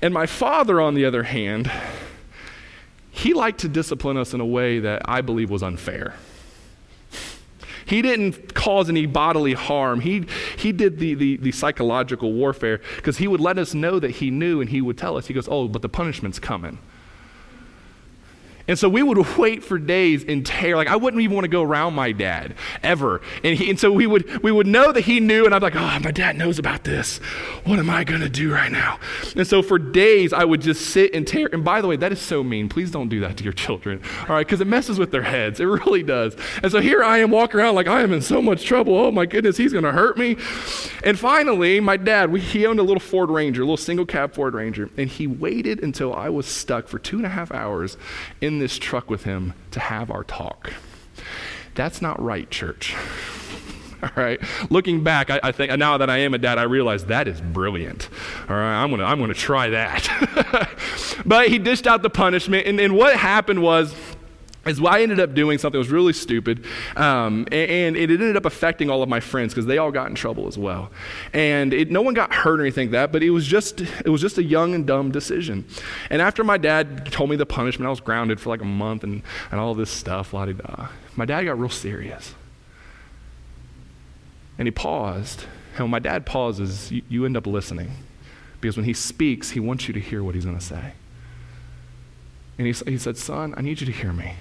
And 0.00 0.14
my 0.14 0.26
father, 0.26 0.80
on 0.80 0.94
the 0.94 1.04
other 1.04 1.24
hand, 1.24 1.70
he 3.10 3.34
liked 3.34 3.60
to 3.60 3.68
discipline 3.68 4.16
us 4.16 4.32
in 4.32 4.40
a 4.40 4.46
way 4.46 4.78
that 4.78 5.02
I 5.04 5.20
believe 5.20 5.50
was 5.50 5.62
unfair. 5.62 6.14
He 7.84 8.02
didn't 8.02 8.54
cause 8.54 8.88
any 8.88 9.06
bodily 9.06 9.52
harm. 9.52 10.00
He, 10.00 10.26
he 10.56 10.70
did 10.70 11.00
the, 11.00 11.14
the, 11.14 11.36
the 11.38 11.50
psychological 11.50 12.32
warfare 12.32 12.80
because 12.96 13.18
he 13.18 13.26
would 13.26 13.40
let 13.40 13.58
us 13.58 13.74
know 13.74 13.98
that 13.98 14.12
he 14.12 14.30
knew 14.30 14.60
and 14.60 14.70
he 14.70 14.80
would 14.80 14.96
tell 14.96 15.16
us. 15.16 15.26
He 15.26 15.34
goes, 15.34 15.48
Oh, 15.50 15.66
but 15.66 15.82
the 15.82 15.88
punishment's 15.88 16.38
coming. 16.38 16.78
And 18.70 18.78
so 18.78 18.88
we 18.88 19.02
would 19.02 19.18
wait 19.36 19.64
for 19.64 19.78
days 19.78 20.22
in 20.22 20.44
terror. 20.44 20.76
Like 20.76 20.86
I 20.86 20.94
wouldn't 20.94 21.20
even 21.20 21.34
want 21.34 21.44
to 21.44 21.48
go 21.50 21.62
around 21.62 21.94
my 21.94 22.12
dad 22.12 22.54
ever. 22.84 23.20
And, 23.42 23.58
he, 23.58 23.68
and 23.68 23.80
so 23.80 23.90
we 23.90 24.06
would, 24.06 24.44
we 24.44 24.52
would 24.52 24.68
know 24.68 24.92
that 24.92 25.00
he 25.00 25.18
knew, 25.18 25.44
and 25.44 25.52
I'm 25.52 25.60
like, 25.60 25.74
oh, 25.74 25.98
my 25.98 26.12
dad 26.12 26.36
knows 26.36 26.60
about 26.60 26.84
this. 26.84 27.18
What 27.64 27.80
am 27.80 27.90
I 27.90 28.04
going 28.04 28.20
to 28.20 28.28
do 28.28 28.52
right 28.52 28.70
now? 28.70 29.00
And 29.34 29.44
so 29.44 29.60
for 29.60 29.76
days 29.76 30.32
I 30.32 30.44
would 30.44 30.60
just 30.60 30.86
sit 30.90 31.12
in 31.12 31.24
terror. 31.24 31.50
And 31.52 31.64
by 31.64 31.80
the 31.80 31.88
way, 31.88 31.96
that 31.96 32.12
is 32.12 32.20
so 32.20 32.44
mean. 32.44 32.68
Please 32.68 32.92
don't 32.92 33.08
do 33.08 33.18
that 33.20 33.36
to 33.38 33.44
your 33.44 33.52
children. 33.52 34.00
All 34.20 34.36
right, 34.36 34.46
because 34.46 34.60
it 34.60 34.68
messes 34.68 35.00
with 35.00 35.10
their 35.10 35.24
heads. 35.24 35.58
It 35.58 35.64
really 35.64 36.04
does. 36.04 36.36
And 36.62 36.70
so 36.70 36.80
here 36.80 37.02
I 37.02 37.18
am 37.18 37.32
walking 37.32 37.58
around 37.58 37.74
like 37.74 37.88
I 37.88 38.02
am 38.02 38.12
in 38.12 38.22
so 38.22 38.40
much 38.40 38.64
trouble. 38.64 38.96
Oh 38.96 39.10
my 39.10 39.26
goodness, 39.26 39.56
he's 39.56 39.72
going 39.72 39.84
to 39.84 39.92
hurt 39.92 40.16
me. 40.16 40.36
And 41.02 41.18
finally, 41.18 41.80
my 41.80 41.96
dad, 41.96 42.30
we, 42.30 42.38
he 42.40 42.66
owned 42.66 42.78
a 42.78 42.84
little 42.84 43.00
Ford 43.00 43.30
Ranger, 43.30 43.62
a 43.62 43.64
little 43.64 43.76
single 43.76 44.06
cab 44.06 44.32
Ford 44.32 44.54
Ranger, 44.54 44.90
and 44.96 45.08
he 45.08 45.26
waited 45.26 45.82
until 45.82 46.14
I 46.14 46.28
was 46.28 46.46
stuck 46.46 46.86
for 46.86 47.00
two 47.00 47.16
and 47.16 47.26
a 47.26 47.30
half 47.30 47.50
hours 47.50 47.96
in 48.40 48.59
this 48.60 48.78
truck 48.78 49.10
with 49.10 49.24
him 49.24 49.54
to 49.72 49.80
have 49.80 50.10
our 50.10 50.24
talk. 50.24 50.72
That's 51.74 52.00
not 52.00 52.22
right, 52.22 52.48
church. 52.50 52.94
All 54.02 54.10
right. 54.16 54.40
Looking 54.70 55.02
back, 55.02 55.30
I, 55.30 55.40
I, 55.42 55.52
think 55.52 55.76
now 55.78 55.98
that 55.98 56.08
I 56.08 56.18
am 56.18 56.32
a 56.32 56.38
dad, 56.38 56.58
I 56.58 56.62
realize 56.62 57.06
that 57.06 57.28
is 57.28 57.40
brilliant. 57.40 58.08
All 58.48 58.56
right. 58.56 58.82
I'm 58.82 58.90
gonna 58.90 59.04
I'm 59.04 59.20
gonna 59.20 59.34
try 59.34 59.68
that. 59.70 60.70
but 61.26 61.48
he 61.48 61.58
dished 61.58 61.86
out 61.86 62.02
the 62.02 62.08
punishment, 62.08 62.66
and, 62.66 62.80
and 62.80 62.96
what 62.96 63.14
happened 63.16 63.62
was 63.62 63.94
is 64.66 64.80
why 64.80 64.98
I 64.98 65.02
ended 65.02 65.20
up 65.20 65.34
doing 65.34 65.58
something 65.58 65.72
that 65.72 65.78
was 65.78 65.90
really 65.90 66.12
stupid, 66.12 66.66
um, 66.96 67.46
and, 67.50 67.96
it 67.96 68.10
ended 68.10 68.36
up 68.36 68.44
affecting 68.44 68.90
all 68.90 69.02
of 69.02 69.08
my 69.08 69.20
friends 69.20 69.54
because 69.54 69.66
they 69.66 69.78
all 69.78 69.90
got 69.90 70.08
in 70.08 70.14
trouble 70.14 70.46
as 70.46 70.58
well. 70.58 70.90
And 71.32 71.72
it, 71.72 71.90
no 71.90 72.02
one 72.02 72.12
got 72.12 72.32
hurt 72.32 72.60
or 72.60 72.62
anything 72.62 72.88
like 72.88 72.92
that, 72.92 73.12
but 73.12 73.22
it 73.22 73.30
was 73.30 73.46
just 73.46 73.80
it 73.80 74.08
was 74.08 74.20
just 74.20 74.36
a 74.36 74.42
young 74.42 74.74
and 74.74 74.86
dumb 74.86 75.10
decision. 75.10 75.64
And 76.10 76.20
after 76.20 76.44
my 76.44 76.58
dad 76.58 77.10
told 77.10 77.30
me 77.30 77.36
the 77.36 77.46
punishment, 77.46 77.86
I 77.86 77.90
was 77.90 78.00
grounded 78.00 78.38
for 78.38 78.50
like 78.50 78.60
a 78.60 78.66
month 78.66 79.02
and, 79.02 79.22
and 79.50 79.60
all 79.60 79.74
this 79.74 79.90
stuff, 79.90 80.34
la 80.34 80.44
da. 80.46 80.88
My 81.16 81.24
dad 81.24 81.44
got 81.44 81.58
real 81.58 81.70
serious, 81.70 82.34
and 84.58 84.66
he 84.66 84.72
paused. 84.72 85.44
And 85.72 85.84
when 85.84 85.90
my 85.90 86.00
dad 86.00 86.26
pauses, 86.26 86.90
you, 86.92 87.02
you 87.08 87.24
end 87.24 87.36
up 87.36 87.46
listening 87.46 87.92
because 88.60 88.76
when 88.76 88.84
he 88.84 88.92
speaks, 88.92 89.50
he 89.50 89.60
wants 89.60 89.88
you 89.88 89.94
to 89.94 90.00
hear 90.00 90.22
what 90.22 90.34
he's 90.34 90.44
going 90.44 90.58
to 90.58 90.64
say. 90.64 90.92
And 92.58 92.66
he, 92.66 92.72
he 92.90 92.98
said, 92.98 93.16
Son, 93.16 93.54
I 93.56 93.62
need 93.62 93.80
you 93.80 93.86
to 93.86 93.92
hear 93.92 94.12
me. 94.12 94.34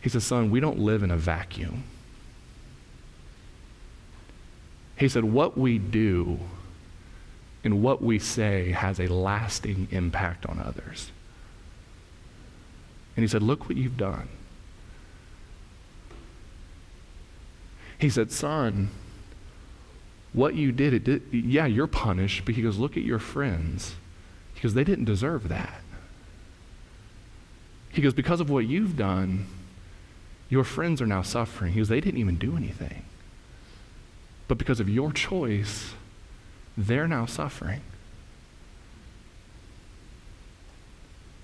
He 0.00 0.08
said, 0.08 0.22
Son, 0.22 0.50
we 0.50 0.60
don't 0.60 0.78
live 0.78 1.02
in 1.02 1.10
a 1.10 1.16
vacuum. 1.16 1.84
He 4.96 5.08
said, 5.08 5.24
What 5.24 5.56
we 5.56 5.78
do 5.78 6.38
and 7.64 7.82
what 7.82 8.02
we 8.02 8.18
say 8.18 8.70
has 8.70 9.00
a 9.00 9.06
lasting 9.06 9.88
impact 9.90 10.46
on 10.46 10.58
others. 10.58 11.10
And 13.16 13.24
he 13.24 13.28
said, 13.28 13.42
Look 13.42 13.68
what 13.68 13.76
you've 13.76 13.96
done. 13.96 14.28
He 17.98 18.08
said, 18.10 18.30
Son, 18.30 18.90
what 20.32 20.54
you 20.54 20.70
did, 20.70 20.94
it 20.94 21.04
did, 21.04 21.22
yeah, 21.32 21.66
you're 21.66 21.88
punished, 21.88 22.44
but 22.44 22.54
he 22.54 22.62
goes, 22.62 22.78
Look 22.78 22.96
at 22.96 23.02
your 23.02 23.18
friends. 23.18 23.96
Goes, 24.62 24.74
They 24.74 24.84
didn't 24.84 25.04
deserve 25.04 25.48
that. 25.48 25.82
He 27.90 28.02
goes, 28.02 28.14
Because 28.14 28.40
of 28.40 28.50
what 28.50 28.66
you've 28.66 28.96
done, 28.96 29.46
your 30.48 30.64
friends 30.64 31.02
are 31.02 31.06
now 31.06 31.22
suffering. 31.22 31.72
He 31.72 31.80
goes, 31.80 31.88
They 31.88 32.00
didn't 32.00 32.20
even 32.20 32.36
do 32.36 32.56
anything. 32.56 33.04
But 34.46 34.56
because 34.56 34.80
of 34.80 34.88
your 34.88 35.12
choice, 35.12 35.92
they're 36.76 37.08
now 37.08 37.26
suffering. 37.26 37.82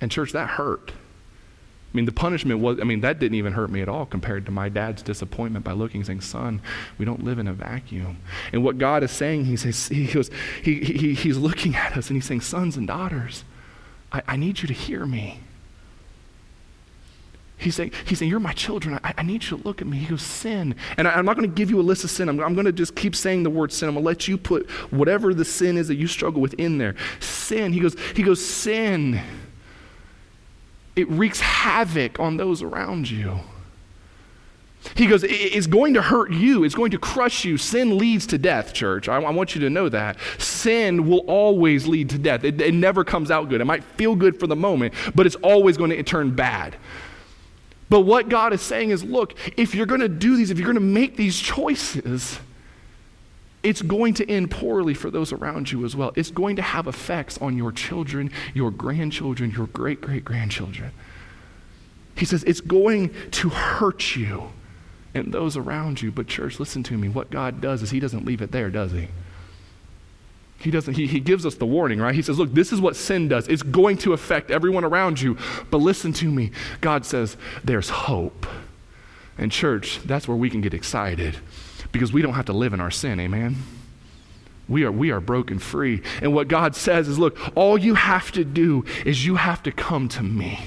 And, 0.00 0.10
church, 0.10 0.32
that 0.32 0.50
hurt. 0.50 0.92
I 0.92 1.96
mean, 1.96 2.06
the 2.06 2.12
punishment 2.12 2.58
was, 2.60 2.80
I 2.80 2.84
mean, 2.84 3.02
that 3.02 3.20
didn't 3.20 3.36
even 3.36 3.52
hurt 3.52 3.70
me 3.70 3.80
at 3.80 3.88
all 3.88 4.04
compared 4.04 4.46
to 4.46 4.52
my 4.52 4.68
dad's 4.68 5.00
disappointment 5.00 5.64
by 5.64 5.72
looking 5.72 6.00
and 6.00 6.06
saying, 6.06 6.22
Son, 6.22 6.60
we 6.98 7.04
don't 7.04 7.22
live 7.22 7.38
in 7.38 7.46
a 7.46 7.52
vacuum. 7.52 8.18
And 8.52 8.64
what 8.64 8.78
God 8.78 9.04
is 9.04 9.12
saying, 9.12 9.44
He 9.44 9.56
says, 9.56 9.88
He 9.88 10.06
goes, 10.06 10.28
he, 10.62 10.80
he, 10.80 11.14
He's 11.14 11.36
looking 11.36 11.76
at 11.76 11.96
us 11.96 12.08
and 12.08 12.16
He's 12.16 12.24
saying, 12.24 12.40
Sons 12.40 12.76
and 12.76 12.88
daughters, 12.88 13.44
I, 14.10 14.22
I 14.26 14.36
need 14.36 14.60
you 14.60 14.66
to 14.66 14.74
hear 14.74 15.06
me. 15.06 15.40
He's 17.64 17.74
saying, 17.74 17.92
he's 18.04 18.18
saying 18.18 18.30
You're 18.30 18.40
my 18.40 18.52
children. 18.52 19.00
I, 19.02 19.14
I 19.18 19.22
need 19.22 19.42
you 19.42 19.56
to 19.56 19.64
look 19.64 19.80
at 19.80 19.86
me. 19.86 19.98
He 19.98 20.06
goes, 20.06 20.22
Sin. 20.22 20.74
And 20.96 21.08
I, 21.08 21.18
am 21.18 21.24
not 21.24 21.36
going 21.36 21.48
to 21.48 21.54
give 21.54 21.70
you 21.70 21.80
a 21.80 21.82
list 21.82 22.04
of 22.04 22.10
sin. 22.10 22.28
I'm, 22.28 22.40
I'm 22.40 22.54
going 22.54 22.66
to 22.66 22.72
just 22.72 22.94
keep 22.94 23.16
saying 23.16 23.42
the 23.42 23.50
word 23.50 23.72
sin. 23.72 23.88
I'm 23.88 23.94
going 23.94 24.04
to 24.04 24.08
let 24.08 24.28
you 24.28 24.38
put 24.38 24.70
whatever 24.92 25.34
the 25.34 25.44
sin 25.44 25.76
is 25.76 25.88
that 25.88 25.96
you 25.96 26.06
struggle 26.06 26.40
with 26.40 26.54
in 26.54 26.78
there. 26.78 26.94
Sin. 27.20 27.72
He 27.72 27.80
goes, 27.80 27.96
he 28.14 28.22
goes 28.22 28.44
Sin 28.44 29.20
it 30.96 31.10
wreaks 31.10 31.40
havoc 31.40 32.20
on 32.20 32.36
those 32.36 32.62
around 32.62 33.10
you. 33.10 33.40
He 34.94 35.06
goes, 35.06 35.24
It's 35.26 35.66
going 35.66 35.94
to 35.94 36.02
hurt 36.02 36.30
you. 36.30 36.62
It's 36.62 36.74
going 36.74 36.90
to 36.90 36.98
crush 36.98 37.44
you. 37.44 37.56
Sin 37.56 37.96
leads 37.96 38.26
to 38.28 38.38
death, 38.38 38.74
church. 38.74 39.08
I, 39.08 39.16
I 39.16 39.30
want 39.30 39.54
you 39.54 39.60
to 39.62 39.70
know 39.70 39.88
that. 39.88 40.18
Sin 40.38 41.08
will 41.08 41.20
always 41.20 41.86
lead 41.86 42.10
to 42.10 42.18
death. 42.18 42.44
It, 42.44 42.60
it 42.60 42.74
never 42.74 43.02
comes 43.02 43.30
out 43.30 43.48
good. 43.48 43.60
It 43.60 43.64
might 43.64 43.82
feel 43.82 44.14
good 44.14 44.38
for 44.38 44.46
the 44.46 44.56
moment, 44.56 44.92
but 45.14 45.24
it's 45.24 45.36
always 45.36 45.78
going 45.78 45.90
to 45.90 46.02
turn 46.02 46.32
bad. 46.32 46.76
But 47.94 48.00
what 48.00 48.28
God 48.28 48.52
is 48.52 48.60
saying 48.60 48.90
is 48.90 49.04
look, 49.04 49.36
if 49.56 49.72
you're 49.72 49.86
going 49.86 50.00
to 50.00 50.08
do 50.08 50.36
these, 50.36 50.50
if 50.50 50.58
you're 50.58 50.66
going 50.66 50.74
to 50.74 50.80
make 50.80 51.16
these 51.16 51.38
choices, 51.38 52.40
it's 53.62 53.82
going 53.82 54.14
to 54.14 54.28
end 54.28 54.50
poorly 54.50 54.94
for 54.94 55.12
those 55.12 55.32
around 55.32 55.70
you 55.70 55.84
as 55.84 55.94
well. 55.94 56.10
It's 56.16 56.32
going 56.32 56.56
to 56.56 56.62
have 56.62 56.88
effects 56.88 57.38
on 57.38 57.56
your 57.56 57.70
children, 57.70 58.32
your 58.52 58.72
grandchildren, 58.72 59.52
your 59.52 59.68
great 59.68 60.00
great 60.00 60.24
grandchildren. 60.24 60.90
He 62.16 62.24
says 62.24 62.42
it's 62.42 62.60
going 62.60 63.14
to 63.30 63.50
hurt 63.50 64.16
you 64.16 64.50
and 65.14 65.32
those 65.32 65.56
around 65.56 66.02
you. 66.02 66.10
But, 66.10 66.26
church, 66.26 66.58
listen 66.58 66.82
to 66.82 66.98
me. 66.98 67.08
What 67.08 67.30
God 67.30 67.60
does 67.60 67.80
is 67.80 67.90
He 67.90 68.00
doesn't 68.00 68.24
leave 68.24 68.42
it 68.42 68.50
there, 68.50 68.70
does 68.70 68.90
He? 68.90 69.06
He 70.64 70.70
doesn't, 70.70 70.94
he, 70.94 71.06
he 71.06 71.20
gives 71.20 71.44
us 71.44 71.56
the 71.56 71.66
warning, 71.66 72.00
right? 72.00 72.14
He 72.14 72.22
says, 72.22 72.38
Look, 72.38 72.54
this 72.54 72.72
is 72.72 72.80
what 72.80 72.96
sin 72.96 73.28
does. 73.28 73.46
It's 73.48 73.62
going 73.62 73.98
to 73.98 74.14
affect 74.14 74.50
everyone 74.50 74.82
around 74.82 75.20
you. 75.20 75.36
But 75.70 75.78
listen 75.78 76.14
to 76.14 76.30
me. 76.30 76.52
God 76.80 77.04
says, 77.04 77.36
There's 77.62 77.90
hope. 77.90 78.46
And, 79.36 79.52
church, 79.52 80.00
that's 80.06 80.26
where 80.26 80.38
we 80.38 80.48
can 80.48 80.62
get 80.62 80.72
excited 80.72 81.36
because 81.92 82.14
we 82.14 82.22
don't 82.22 82.32
have 82.32 82.46
to 82.46 82.54
live 82.54 82.72
in 82.72 82.80
our 82.80 82.90
sin, 82.90 83.20
amen? 83.20 83.56
We 84.66 84.84
are, 84.84 84.92
we 84.92 85.10
are 85.10 85.20
broken 85.20 85.58
free. 85.58 86.00
And 86.22 86.32
what 86.32 86.48
God 86.48 86.74
says 86.74 87.08
is 87.08 87.18
look, 87.18 87.38
all 87.54 87.76
you 87.76 87.94
have 87.94 88.32
to 88.32 88.42
do 88.42 88.86
is 89.04 89.26
you 89.26 89.36
have 89.36 89.62
to 89.64 89.72
come 89.72 90.08
to 90.08 90.22
me. 90.22 90.58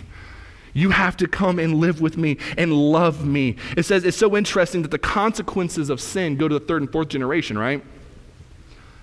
You 0.73 0.91
have 0.91 1.17
to 1.17 1.27
come 1.27 1.57
and 1.57 1.73
live 1.73 2.01
with 2.01 2.17
me 2.17 2.37
and 2.55 2.71
love 2.71 3.25
me. 3.25 3.55
It 3.75 3.83
says 3.83 4.03
it's 4.03 4.15
so 4.15 4.37
interesting 4.37 4.83
that 4.83 4.91
the 4.91 4.99
consequences 4.99 5.89
of 5.89 5.99
sin 5.99 6.35
go 6.35 6.47
to 6.47 6.59
the 6.59 6.63
third 6.63 6.83
and 6.83 6.91
fourth 6.91 7.07
generation, 7.07 7.57
right? 7.57 7.83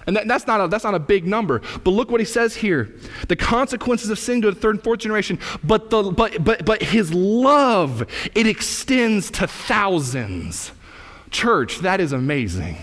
And 0.07 0.17
that, 0.17 0.29
that's, 0.29 0.47
not 0.47 0.61
a, 0.61 0.69
that's 0.69 0.85
not 0.85 0.95
a 0.95 0.99
big 0.99 1.27
number. 1.27 1.61
But 1.83 1.91
look 1.91 2.11
what 2.11 2.21
he 2.21 2.27
says 2.27 2.57
here. 2.57 2.95
The 3.29 3.37
consequences 3.37 4.11
of 4.11 4.19
sin 4.19 4.43
to 4.43 4.51
the 4.51 4.61
third 4.61 4.77
and 4.77 4.85
fourth 4.85 5.01
generation, 5.01 5.39
but, 5.63 5.91
the, 5.91 6.03
but, 6.03 6.45
but, 6.45 6.65
but 6.65 6.83
his 6.83 7.13
love, 7.13 8.07
it 8.35 8.47
extends 8.47 9.31
to 9.33 9.47
thousands. 9.47 10.73
Church, 11.31 11.79
that 11.79 12.01
is 12.01 12.13
amazing. 12.13 12.79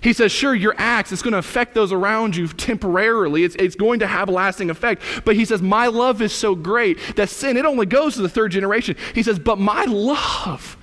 He 0.00 0.12
says, 0.12 0.30
sure, 0.30 0.54
your 0.54 0.76
acts, 0.78 1.10
it's 1.10 1.22
going 1.22 1.32
to 1.32 1.38
affect 1.38 1.74
those 1.74 1.90
around 1.90 2.36
you 2.36 2.46
temporarily. 2.46 3.42
It's, 3.42 3.56
it's 3.56 3.74
going 3.74 3.98
to 3.98 4.06
have 4.06 4.28
a 4.28 4.32
lasting 4.32 4.70
effect. 4.70 5.02
But 5.24 5.34
he 5.34 5.44
says, 5.44 5.60
my 5.60 5.88
love 5.88 6.22
is 6.22 6.32
so 6.32 6.54
great 6.54 7.16
that 7.16 7.28
sin, 7.28 7.56
it 7.56 7.64
only 7.64 7.84
goes 7.84 8.14
to 8.14 8.22
the 8.22 8.28
third 8.28 8.52
generation. 8.52 8.96
He 9.14 9.24
says, 9.24 9.40
but 9.40 9.58
my 9.58 9.86
love, 9.86 10.76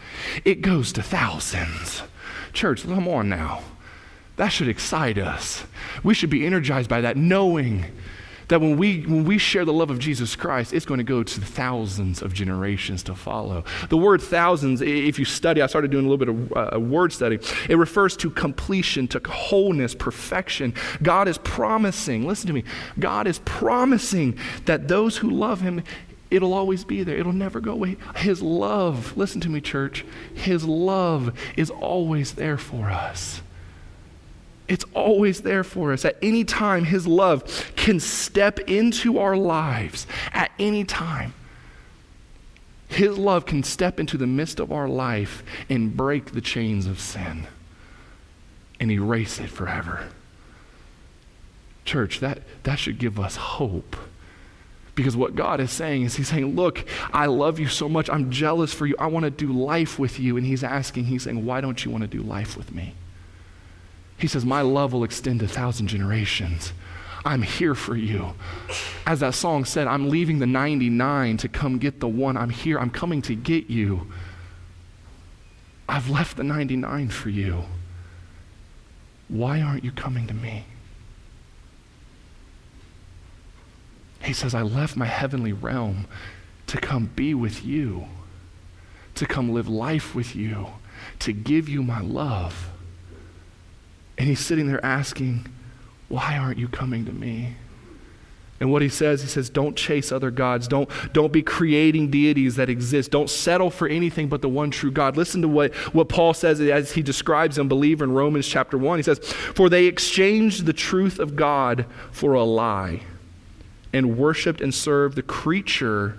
it 0.43 0.61
goes 0.61 0.91
to 0.93 1.01
thousands. 1.01 2.03
Church, 2.51 2.83
come 2.83 3.07
on 3.07 3.29
now. 3.29 3.61
That 4.37 4.49
should 4.49 4.67
excite 4.67 5.17
us. 5.17 5.63
We 6.03 6.13
should 6.13 6.29
be 6.29 6.45
energized 6.45 6.89
by 6.89 7.01
that, 7.01 7.17
knowing 7.17 7.85
that 8.47 8.61
when 8.61 8.77
we, 8.77 9.01
when 9.01 9.25
we 9.25 9.37
share 9.37 9.65
the 9.65 9.73
love 9.73 9.89
of 9.89 9.99
Jesus 9.99 10.35
Christ, 10.35 10.73
it's 10.73 10.85
going 10.85 10.99
to 10.99 11.03
go 11.03 11.23
to 11.23 11.41
thousands 11.41 12.21
of 12.21 12.33
generations 12.33 13.03
to 13.03 13.15
follow. 13.15 13.63
The 13.89 13.97
word 13.97 14.21
thousands, 14.21 14.81
if 14.81 15.17
you 15.17 15.25
study, 15.25 15.61
I 15.61 15.67
started 15.67 15.91
doing 15.91 16.05
a 16.05 16.09
little 16.09 16.25
bit 16.25 16.53
of 16.53 16.75
uh, 16.75 16.79
word 16.79 17.11
study, 17.11 17.39
it 17.69 17.77
refers 17.77 18.15
to 18.17 18.29
completion, 18.29 19.07
to 19.09 19.21
wholeness, 19.27 19.95
perfection. 19.95 20.73
God 21.01 21.27
is 21.27 21.37
promising, 21.39 22.27
listen 22.27 22.47
to 22.47 22.53
me, 22.53 22.63
God 22.99 23.27
is 23.27 23.39
promising 23.45 24.37
that 24.65 24.87
those 24.87 25.17
who 25.17 25.29
love 25.29 25.61
Him, 25.61 25.83
it'll 26.29 26.53
always 26.53 26.83
be 26.83 27.03
there. 27.03 27.17
It'll 27.17 27.33
never 27.33 27.59
go 27.59 27.71
away. 27.71 27.97
His 28.17 28.41
love, 28.41 29.15
listen 29.17 29.41
to 29.41 29.49
me, 29.49 29.61
church, 29.61 30.05
His 30.35 30.65
love 30.65 31.35
is 31.57 31.69
always 31.69 32.33
there 32.33 32.57
for 32.57 32.91
us. 32.91 33.41
It's 34.67 34.85
always 34.93 35.41
there 35.41 35.63
for 35.63 35.93
us. 35.93 36.05
At 36.05 36.17
any 36.21 36.43
time, 36.43 36.85
His 36.85 37.05
love 37.05 37.71
can 37.75 37.99
step 37.99 38.59
into 38.59 39.19
our 39.19 39.37
lives. 39.37 40.07
At 40.33 40.51
any 40.57 40.83
time. 40.83 41.33
His 42.87 43.17
love 43.17 43.45
can 43.45 43.63
step 43.63 43.99
into 43.99 44.17
the 44.17 44.27
midst 44.27 44.59
of 44.59 44.71
our 44.71 44.87
life 44.87 45.43
and 45.69 45.95
break 45.95 46.31
the 46.31 46.41
chains 46.41 46.85
of 46.85 46.99
sin 46.99 47.47
and 48.79 48.91
erase 48.91 49.39
it 49.39 49.49
forever. 49.49 50.07
Church, 51.83 52.19
that, 52.19 52.39
that 52.63 52.79
should 52.79 52.97
give 52.97 53.19
us 53.19 53.35
hope. 53.35 53.95
Because 54.95 55.15
what 55.15 55.35
God 55.35 55.59
is 55.59 55.71
saying 55.71 56.03
is, 56.03 56.15
He's 56.15 56.29
saying, 56.29 56.55
Look, 56.55 56.85
I 57.11 57.25
love 57.25 57.59
you 57.59 57.67
so 57.67 57.89
much. 57.89 58.09
I'm 58.09 58.31
jealous 58.31 58.73
for 58.73 58.85
you. 58.85 58.95
I 58.97 59.07
want 59.07 59.25
to 59.25 59.29
do 59.29 59.51
life 59.51 59.99
with 59.99 60.19
you. 60.19 60.37
And 60.37 60.45
He's 60.45 60.63
asking, 60.63 61.05
He's 61.05 61.23
saying, 61.23 61.45
Why 61.45 61.61
don't 61.61 61.83
you 61.83 61.91
want 61.91 62.03
to 62.03 62.07
do 62.07 62.21
life 62.21 62.55
with 62.55 62.73
me? 62.73 62.93
He 64.17 64.27
says, 64.27 64.45
My 64.45 64.61
love 64.61 64.93
will 64.93 65.03
extend 65.03 65.41
a 65.41 65.47
thousand 65.47 65.87
generations. 65.87 66.73
I'm 67.25 67.41
here 67.41 67.73
for 67.73 67.95
you. 67.95 68.35
As 69.07 69.19
that 69.21 69.33
song 69.33 69.65
said, 69.65 69.87
I'm 69.87 70.09
leaving 70.09 70.39
the 70.39 70.45
99 70.45 71.37
to 71.37 71.49
come 71.49 71.79
get 71.79 71.99
the 71.99 72.07
one. 72.07 72.37
I'm 72.37 72.51
here. 72.51 72.77
I'm 72.77 72.91
coming 72.91 73.21
to 73.23 73.35
get 73.35 73.69
you. 73.69 74.11
I've 75.89 76.09
left 76.09 76.37
the 76.37 76.43
99 76.43 77.09
for 77.09 77.29
you. 77.29 77.63
Why 79.27 79.61
aren't 79.61 79.83
you 79.83 79.91
coming 79.91 80.27
to 80.27 80.33
me? 80.35 80.65
He 84.21 84.33
says, 84.33 84.53
I 84.55 84.61
left 84.61 84.95
my 84.95 85.05
heavenly 85.05 85.53
realm 85.53 86.07
to 86.67 86.77
come 86.77 87.11
be 87.15 87.33
with 87.33 87.63
you, 87.63 88.07
to 89.15 89.25
come 89.25 89.51
live 89.51 89.67
life 89.67 90.15
with 90.15 90.35
you, 90.35 90.67
to 91.19 91.31
give 91.31 91.69
you 91.69 91.83
my 91.83 92.01
love. 92.01 92.69
And 94.17 94.27
he's 94.27 94.39
sitting 94.39 94.67
there 94.67 94.83
asking, 94.83 95.47
Why 96.07 96.37
aren't 96.37 96.57
you 96.57 96.67
coming 96.67 97.05
to 97.05 97.11
me? 97.11 97.55
And 98.59 98.71
what 98.71 98.81
he 98.81 98.87
says, 98.87 99.21
he 99.21 99.27
says, 99.27 99.49
don't 99.49 99.75
chase 99.75 100.13
other 100.13 100.31
gods. 100.31 100.69
Don't, 100.69 100.89
don't 101.11 101.33
be 101.33 101.41
creating 101.41 102.09
deities 102.09 102.55
that 102.55 102.69
exist. 102.69 103.11
Don't 103.11 103.29
settle 103.29 103.69
for 103.69 103.85
anything 103.85 104.29
but 104.29 104.41
the 104.41 104.47
one 104.47 104.71
true 104.71 104.91
God. 104.91 105.17
Listen 105.17 105.41
to 105.41 105.47
what, 105.49 105.73
what 105.93 106.07
Paul 106.07 106.33
says 106.33 106.61
as 106.61 106.93
he 106.93 107.01
describes 107.01 107.59
unbeliever 107.59 108.05
in 108.05 108.13
Romans 108.13 108.47
chapter 108.47 108.77
1. 108.77 108.99
He 108.99 109.03
says, 109.03 109.19
For 109.19 109.67
they 109.67 109.85
exchanged 109.85 110.65
the 110.65 110.73
truth 110.73 111.19
of 111.19 111.35
God 111.35 111.85
for 112.11 112.33
a 112.33 112.43
lie 112.43 113.01
and 113.91 114.17
worshiped 114.17 114.61
and 114.61 114.73
served 114.73 115.17
the 115.17 115.23
creature 115.23 116.17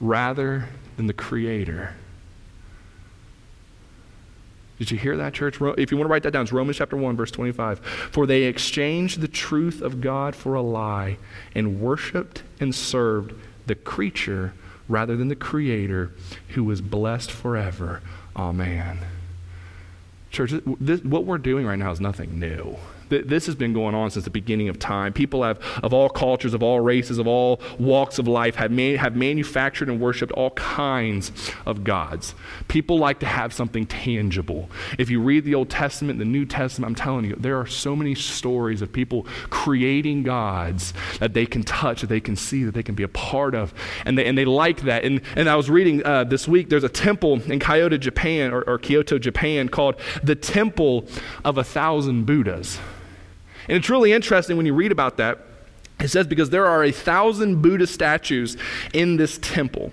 rather 0.00 0.68
than 0.96 1.08
the 1.08 1.12
creator. 1.12 1.96
Did 4.82 4.90
you 4.90 4.98
hear 4.98 5.16
that, 5.18 5.32
church? 5.32 5.60
If 5.78 5.92
you 5.92 5.96
want 5.96 6.08
to 6.08 6.12
write 6.12 6.24
that 6.24 6.32
down, 6.32 6.42
it's 6.42 6.50
Romans 6.50 6.76
chapter 6.76 6.96
1, 6.96 7.16
verse 7.16 7.30
25. 7.30 7.78
For 7.78 8.26
they 8.26 8.42
exchanged 8.42 9.20
the 9.20 9.28
truth 9.28 9.80
of 9.80 10.00
God 10.00 10.34
for 10.34 10.54
a 10.54 10.60
lie 10.60 11.18
and 11.54 11.80
worshiped 11.80 12.42
and 12.58 12.74
served 12.74 13.32
the 13.66 13.76
creature 13.76 14.54
rather 14.88 15.16
than 15.16 15.28
the 15.28 15.36
creator 15.36 16.10
who 16.48 16.64
was 16.64 16.80
blessed 16.80 17.30
forever. 17.30 18.02
Amen. 18.34 18.98
Church, 20.32 20.52
this, 20.80 21.00
what 21.04 21.26
we're 21.26 21.38
doing 21.38 21.64
right 21.64 21.78
now 21.78 21.92
is 21.92 22.00
nothing 22.00 22.40
new. 22.40 22.76
Th- 23.12 23.26
this 23.26 23.44
has 23.44 23.54
been 23.54 23.74
going 23.74 23.94
on 23.94 24.10
since 24.10 24.24
the 24.24 24.30
beginning 24.30 24.70
of 24.70 24.78
time. 24.78 25.12
People 25.12 25.42
have, 25.42 25.60
of 25.82 25.92
all 25.92 26.08
cultures, 26.08 26.54
of 26.54 26.62
all 26.62 26.80
races, 26.80 27.18
of 27.18 27.26
all 27.26 27.60
walks 27.78 28.18
of 28.18 28.26
life, 28.26 28.54
have, 28.54 28.72
have 28.72 29.14
manufactured 29.14 29.90
and 29.90 30.00
worshiped 30.00 30.32
all 30.32 30.50
kinds 30.52 31.30
of 31.66 31.84
gods. 31.84 32.34
People 32.68 32.98
like 32.98 33.20
to 33.20 33.26
have 33.26 33.52
something 33.52 33.84
tangible. 33.84 34.70
If 34.98 35.10
you 35.10 35.20
read 35.20 35.44
the 35.44 35.54
Old 35.54 35.68
Testament, 35.68 36.18
the 36.18 36.24
New 36.24 36.46
Testament, 36.46 36.88
I'm 36.88 36.94
telling 36.94 37.26
you, 37.26 37.36
there 37.36 37.58
are 37.60 37.66
so 37.66 37.94
many 37.94 38.14
stories 38.14 38.80
of 38.80 38.90
people 38.90 39.26
creating 39.50 40.22
gods 40.22 40.94
that 41.20 41.34
they 41.34 41.44
can 41.44 41.64
touch, 41.64 42.00
that 42.00 42.06
they 42.06 42.20
can 42.20 42.34
see, 42.34 42.64
that 42.64 42.72
they 42.72 42.82
can 42.82 42.94
be 42.94 43.02
a 43.02 43.08
part 43.08 43.54
of. 43.54 43.74
And 44.06 44.16
they, 44.16 44.24
and 44.24 44.38
they 44.38 44.46
like 44.46 44.82
that. 44.82 45.04
And, 45.04 45.20
and 45.36 45.50
I 45.50 45.56
was 45.56 45.68
reading 45.68 46.02
uh, 46.06 46.24
this 46.24 46.48
week, 46.48 46.70
there's 46.70 46.82
a 46.82 46.88
temple 46.88 47.42
in 47.42 47.58
Kyoto, 47.58 47.98
Japan, 47.98 48.54
or, 48.54 48.62
or 48.62 48.78
Kyoto, 48.78 49.18
Japan, 49.18 49.68
called 49.68 49.96
the 50.22 50.34
Temple 50.34 51.04
of 51.44 51.58
a 51.58 51.64
Thousand 51.64 52.24
Buddhas. 52.24 52.78
And 53.68 53.76
it's 53.76 53.88
really 53.88 54.12
interesting 54.12 54.56
when 54.56 54.66
you 54.66 54.74
read 54.74 54.92
about 54.92 55.16
that. 55.18 55.38
It 56.00 56.08
says 56.08 56.26
because 56.26 56.50
there 56.50 56.66
are 56.66 56.82
a 56.82 56.90
thousand 56.90 57.62
Buddha 57.62 57.86
statues 57.86 58.56
in 58.92 59.16
this 59.16 59.38
temple. 59.38 59.92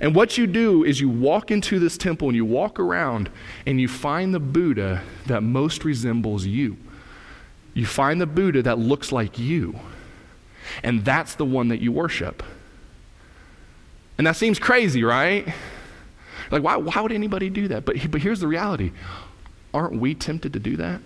And 0.00 0.14
what 0.14 0.36
you 0.36 0.46
do 0.48 0.82
is 0.84 1.00
you 1.00 1.08
walk 1.08 1.50
into 1.50 1.78
this 1.78 1.96
temple 1.96 2.28
and 2.28 2.36
you 2.36 2.44
walk 2.44 2.80
around 2.80 3.30
and 3.64 3.80
you 3.80 3.86
find 3.86 4.34
the 4.34 4.40
Buddha 4.40 5.02
that 5.26 5.42
most 5.42 5.84
resembles 5.84 6.44
you. 6.44 6.76
You 7.72 7.86
find 7.86 8.20
the 8.20 8.26
Buddha 8.26 8.62
that 8.62 8.78
looks 8.78 9.12
like 9.12 9.38
you. 9.38 9.78
And 10.82 11.04
that's 11.04 11.36
the 11.36 11.44
one 11.44 11.68
that 11.68 11.80
you 11.80 11.92
worship. 11.92 12.42
And 14.18 14.26
that 14.26 14.36
seems 14.36 14.58
crazy, 14.58 15.04
right? 15.04 15.52
Like, 16.50 16.62
why, 16.62 16.76
why 16.76 17.00
would 17.00 17.12
anybody 17.12 17.50
do 17.50 17.68
that? 17.68 17.84
But, 17.84 18.10
but 18.10 18.20
here's 18.20 18.40
the 18.40 18.48
reality 18.48 18.92
aren't 19.72 20.00
we 20.00 20.14
tempted 20.14 20.52
to 20.52 20.60
do 20.60 20.76
that? 20.76 21.00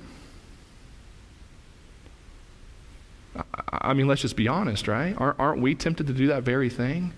I 3.71 3.95
mean, 3.95 4.07
let's 4.07 4.23
just 4.23 4.37
be 4.37 4.49
honest, 4.49 4.89
right? 4.89 5.15
Aren't, 5.19 5.61
we 5.61 5.75
tempted 5.75 6.07
to 6.07 6.13
do 6.13 6.29
that 6.29 6.43
very 6.43 6.69
thing? 6.69 7.13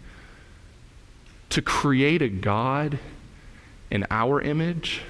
To 1.51 1.63
create 1.63 2.23
a 2.23 2.29
God 2.29 2.99
in 3.91 4.07
our 4.11 4.41
image 4.41 5.03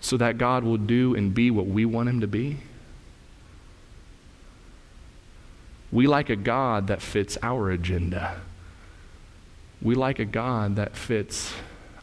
so 0.00 0.16
that 0.16 0.38
God 0.38 0.64
will 0.64 0.76
do 0.76 1.14
and 1.14 1.32
be 1.32 1.50
what 1.50 1.66
we 1.66 1.84
want 1.84 2.08
him 2.08 2.20
to 2.20 2.26
be? 2.26 2.58
We 5.90 6.06
like 6.06 6.30
a 6.30 6.36
God 6.36 6.86
that 6.88 7.02
fits 7.02 7.36
our 7.42 7.70
agenda. 7.70 8.40
We 9.80 9.94
like 9.94 10.18
a 10.18 10.24
God 10.24 10.76
that 10.76 10.96
fits 10.96 11.52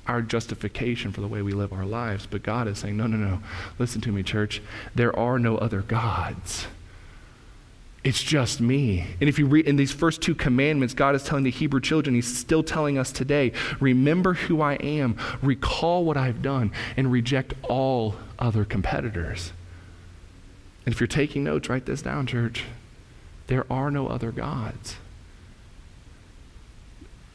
our 0.08 0.22
justification 0.22 1.12
for 1.12 1.22
the 1.22 1.28
way 1.28 1.42
we 1.42 1.52
live 1.52 1.72
our 1.72 1.86
lives. 1.86 2.26
But 2.26 2.44
God 2.44 2.68
is 2.68 2.80
saying, 2.80 2.98
no, 2.98 3.08
no, 3.08 3.18
no. 3.18 3.42
Listen 3.78 4.02
to 4.02 4.12
me, 4.12 4.24
church. 4.24 4.62
There 4.96 5.16
are 5.18 5.38
no 5.38 5.58
other 5.58 5.82
gods. 5.82 6.68
It's 8.04 8.24
just 8.24 8.62
me. 8.62 9.06
And 9.20 9.28
if 9.28 9.38
you 9.38 9.46
read 9.46 9.68
in 9.68 9.76
these 9.76 9.92
first 9.92 10.22
two 10.22 10.34
commandments, 10.34 10.94
God 10.94 11.16
is 11.16 11.24
telling 11.24 11.44
the 11.44 11.52
Hebrew 11.52 11.82
children, 11.82 12.16
He's 12.16 12.38
still 12.38 12.64
telling 12.64 12.98
us 12.98 13.12
today 13.12 13.52
remember 13.80 14.34
who 14.34 14.62
I 14.62 14.76
am, 14.76 15.18
recall 15.42 16.06
what 16.06 16.16
I've 16.16 16.42
done, 16.42 16.72
and 16.96 17.12
reject 17.12 17.54
all 17.64 18.16
other 18.38 18.64
competitors. 18.64 19.52
And 20.86 20.94
if 20.94 21.02
you're 21.02 21.08
taking 21.08 21.44
notes, 21.44 21.68
write 21.70 21.86
this 21.86 22.02
down, 22.02 22.26
church. 22.26 22.64
There 23.48 23.66
are 23.72 23.92
no 23.92 24.08
other 24.08 24.32
gods. 24.32 24.96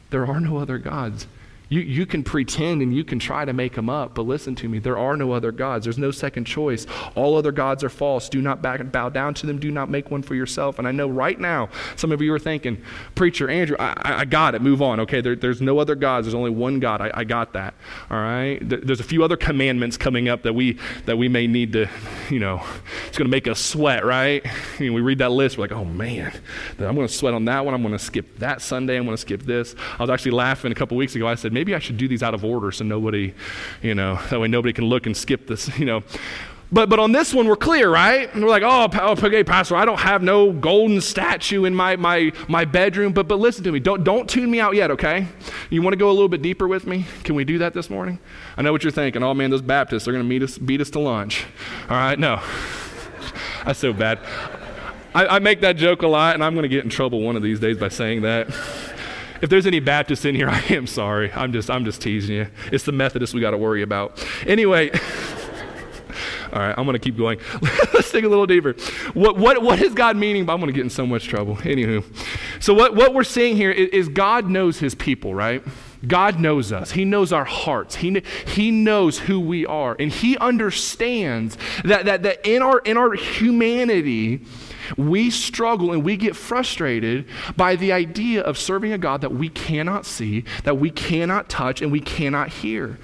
There 0.09 0.25
are 0.25 0.39
no 0.39 0.57
other 0.57 0.77
gods. 0.77 1.27
You, 1.69 1.81
you 1.81 2.05
can 2.05 2.23
pretend 2.23 2.81
and 2.81 2.95
you 2.95 3.03
can 3.03 3.19
try 3.19 3.45
to 3.45 3.53
make 3.53 3.73
them 3.73 3.89
up, 3.89 4.15
but 4.15 4.23
listen 4.23 4.55
to 4.55 4.69
me. 4.69 4.79
There 4.79 4.97
are 4.97 5.17
no 5.17 5.31
other 5.31 5.51
gods. 5.51 5.85
There's 5.85 5.97
no 5.97 6.11
second 6.11 6.45
choice. 6.45 6.85
All 7.15 7.35
other 7.35 7.51
gods 7.51 7.83
are 7.83 7.89
false. 7.89 8.29
Do 8.29 8.41
not 8.41 8.61
back, 8.61 8.91
bow 8.91 9.09
down 9.09 9.33
to 9.35 9.47
them. 9.47 9.59
Do 9.59 9.71
not 9.71 9.89
make 9.89 10.11
one 10.11 10.21
for 10.21 10.35
yourself. 10.35 10.79
And 10.79 10.87
I 10.87 10.91
know 10.91 11.07
right 11.07 11.39
now 11.39 11.69
some 11.95 12.11
of 12.11 12.21
you 12.21 12.33
are 12.33 12.39
thinking, 12.39 12.81
Preacher, 13.15 13.49
Andrew, 13.49 13.75
I, 13.79 14.19
I 14.21 14.25
got 14.25 14.55
it. 14.55 14.61
Move 14.61 14.81
on. 14.81 14.99
Okay, 15.01 15.21
there, 15.21 15.35
there's 15.35 15.61
no 15.61 15.79
other 15.79 15.95
gods. 15.95 16.27
There's 16.27 16.35
only 16.35 16.51
one 16.51 16.79
God. 16.79 17.01
I, 17.01 17.11
I 17.13 17.23
got 17.23 17.53
that. 17.53 17.73
All 18.11 18.17
right? 18.17 18.59
There's 18.61 18.99
a 18.99 19.03
few 19.03 19.23
other 19.23 19.37
commandments 19.37 19.97
coming 19.97 20.29
up 20.29 20.43
that 20.43 20.53
we, 20.53 20.77
that 21.05 21.17
we 21.17 21.27
may 21.27 21.47
need 21.47 21.73
to, 21.73 21.87
you 22.29 22.39
know, 22.39 22.63
it's 23.07 23.17
going 23.17 23.27
to 23.27 23.31
make 23.31 23.47
us 23.47 23.59
sweat, 23.59 24.05
right? 24.05 24.45
You 24.79 24.89
know, 24.89 24.93
we 24.93 25.01
read 25.01 25.19
that 25.19 25.31
list, 25.31 25.57
we're 25.57 25.63
like, 25.63 25.71
oh 25.71 25.85
man, 25.85 26.31
I'm 26.79 26.95
going 26.95 27.07
to 27.07 27.13
sweat 27.13 27.33
on 27.33 27.45
that 27.45 27.65
one. 27.65 27.73
I'm 27.73 27.81
going 27.81 27.93
to 27.93 27.99
skip 27.99 28.39
that 28.39 28.61
Sunday. 28.61 28.97
I'm 28.97 29.05
going 29.05 29.15
to 29.15 29.21
skip 29.21 29.43
this. 29.43 29.75
I 29.97 30.03
was 30.03 30.09
actually 30.09 30.31
laughing 30.31 30.71
a 30.71 30.75
couple 30.75 30.97
weeks 30.97 31.15
ago. 31.15 31.27
I 31.27 31.35
said, 31.35 31.53
maybe 31.55 31.73
I 31.73 31.79
should 31.79 31.97
do 31.97 32.07
these 32.07 32.21
out 32.21 32.35
of 32.35 32.45
order 32.45 32.71
so 32.71 32.83
nobody, 32.83 33.33
you 33.81 33.95
know, 33.95 34.19
that 34.29 34.39
way 34.39 34.47
nobody 34.47 34.73
can 34.73 34.85
look 34.85 35.07
and 35.07 35.17
skip 35.17 35.47
this, 35.47 35.75
you 35.79 35.85
know. 35.85 36.03
But, 36.71 36.89
but 36.89 36.99
on 36.99 37.11
this 37.11 37.33
one, 37.33 37.47
we're 37.47 37.55
clear, 37.55 37.89
right? 37.89 38.33
And 38.33 38.43
we're 38.43 38.49
like, 38.49 38.63
oh, 38.63 38.89
oh, 38.91 39.11
okay, 39.11 39.43
Pastor, 39.43 39.75
I 39.75 39.85
don't 39.85 39.99
have 39.99 40.23
no 40.23 40.51
golden 40.51 40.99
statue 40.99 41.63
in 41.65 41.75
my, 41.75 41.95
my, 41.95 42.31
my 42.47 42.65
bedroom. 42.65 43.13
But, 43.13 43.27
but 43.27 43.39
listen 43.39 43.63
to 43.65 43.71
me. 43.71 43.79
Don't, 43.79 44.03
don't 44.03 44.27
tune 44.27 44.49
me 44.49 44.59
out 44.59 44.75
yet, 44.75 44.89
okay? 44.91 45.27
You 45.69 45.83
want 45.83 45.93
to 45.93 45.97
go 45.97 46.09
a 46.09 46.11
little 46.11 46.27
bit 46.27 46.41
deeper 46.41 46.67
with 46.67 46.87
me? 46.87 47.05
Can 47.23 47.35
we 47.35 47.45
do 47.45 47.59
that 47.59 47.73
this 47.73 47.89
morning? 47.89 48.19
I 48.57 48.63
know 48.63 48.71
what 48.71 48.83
you're 48.83 48.91
thinking. 48.91 49.21
Oh, 49.21 49.33
man, 49.35 49.51
those 49.51 49.61
Baptists, 49.61 50.05
they're 50.05 50.13
going 50.13 50.27
to 50.27 50.43
us, 50.43 50.57
beat 50.57 50.81
us 50.81 50.89
to 50.91 50.99
lunch. 50.99 51.45
All 51.87 51.97
right, 51.97 52.17
no. 52.17 52.41
That's 53.65 53.79
so 53.79 53.93
bad. 53.93 54.19
I, 55.13 55.35
I 55.35 55.39
make 55.39 55.61
that 55.61 55.77
joke 55.77 56.01
a 56.01 56.07
lot, 56.07 56.33
and 56.33 56.43
I'm 56.43 56.55
going 56.55 56.63
to 56.63 56.69
get 56.69 56.83
in 56.83 56.89
trouble 56.89 57.21
one 57.21 57.35
of 57.35 57.43
these 57.43 57.59
days 57.59 57.77
by 57.77 57.89
saying 57.89 58.23
that. 58.23 58.47
If 59.45 59.51
there's 59.51 59.67
any 59.67 59.79
Baptists 59.79 60.25
in 60.25 60.33
here, 60.33 60.49
I 60.49 60.59
am 60.71 60.87
sorry. 60.87 61.31
I'm 61.31 61.53
just, 61.53 61.69
I'm 61.69 61.85
just 61.85 62.01
teasing 62.01 62.35
you. 62.35 62.47
It's 62.71 62.83
the 62.83 62.91
Methodists 62.91 63.35
we 63.35 63.41
got 63.41 63.51
to 63.51 63.59
worry 63.59 63.83
about. 63.83 64.25
Anyway. 64.47 64.89
All 66.51 66.61
right, 66.61 66.73
I'm 66.75 66.85
going 66.85 66.93
to 66.93 66.99
keep 66.99 67.15
going. 67.17 67.39
Let's 67.93 68.11
dig 68.11 68.23
a 68.23 68.29
little 68.29 68.47
deeper. 68.47 68.73
What, 69.13 69.37
what, 69.37 69.61
what 69.61 69.81
is 69.81 69.93
God 69.93 70.15
meaning? 70.15 70.45
But 70.45 70.53
I'm 70.53 70.59
going 70.59 70.71
to 70.71 70.73
get 70.73 70.83
in 70.83 70.89
so 70.89 71.05
much 71.05 71.27
trouble. 71.27 71.57
Anywho. 71.57 72.03
So, 72.63 72.73
what, 72.73 72.95
what 72.95 73.13
we're 73.13 73.25
seeing 73.25 73.55
here 73.55 73.71
is, 73.71 73.89
is 73.89 74.09
God 74.09 74.49
knows 74.49 74.79
his 74.79 74.95
people, 74.95 75.35
right? 75.35 75.61
God 76.07 76.39
knows 76.39 76.71
us. 76.71 76.91
He 76.91 77.05
knows 77.05 77.33
our 77.33 77.45
hearts. 77.45 77.95
He, 77.95 78.21
he 78.47 78.71
knows 78.71 79.19
who 79.19 79.39
we 79.39 79.65
are. 79.65 79.95
And 79.99 80.11
He 80.11 80.37
understands 80.37 81.57
that, 81.83 82.05
that, 82.05 82.23
that 82.23 82.45
in, 82.45 82.61
our, 82.61 82.79
in 82.79 82.97
our 82.97 83.13
humanity, 83.13 84.41
we 84.97 85.29
struggle 85.29 85.91
and 85.91 86.03
we 86.03 86.17
get 86.17 86.35
frustrated 86.35 87.25
by 87.55 87.75
the 87.75 87.91
idea 87.91 88.41
of 88.41 88.57
serving 88.57 88.93
a 88.93 88.97
God 88.97 89.21
that 89.21 89.33
we 89.33 89.49
cannot 89.49 90.05
see, 90.05 90.45
that 90.63 90.77
we 90.77 90.89
cannot 90.89 91.49
touch, 91.49 91.81
and 91.81 91.91
we 91.91 91.99
cannot 91.99 92.49
hear. 92.49 92.97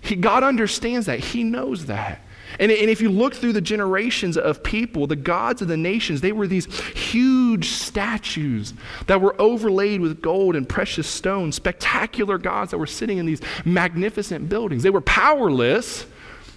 He, 0.00 0.16
God 0.16 0.42
understands 0.42 1.06
that. 1.06 1.20
He 1.20 1.44
knows 1.44 1.86
that. 1.86 2.20
And, 2.58 2.72
and 2.72 2.90
if 2.90 3.00
you 3.00 3.10
look 3.10 3.34
through 3.34 3.52
the 3.52 3.60
generations 3.60 4.36
of 4.36 4.62
people, 4.62 5.06
the 5.06 5.16
gods 5.16 5.62
of 5.62 5.68
the 5.68 5.76
nations, 5.76 6.20
they 6.20 6.32
were 6.32 6.46
these 6.46 6.66
huge 6.90 7.70
statues 7.70 8.74
that 9.06 9.20
were 9.20 9.40
overlaid 9.40 10.00
with 10.00 10.20
gold 10.20 10.56
and 10.56 10.68
precious 10.68 11.06
stones, 11.06 11.54
spectacular 11.54 12.38
gods 12.38 12.72
that 12.72 12.78
were 12.78 12.86
sitting 12.86 13.18
in 13.18 13.26
these 13.26 13.40
magnificent 13.64 14.48
buildings. 14.48 14.82
They 14.82 14.90
were 14.90 15.00
powerless, 15.00 16.06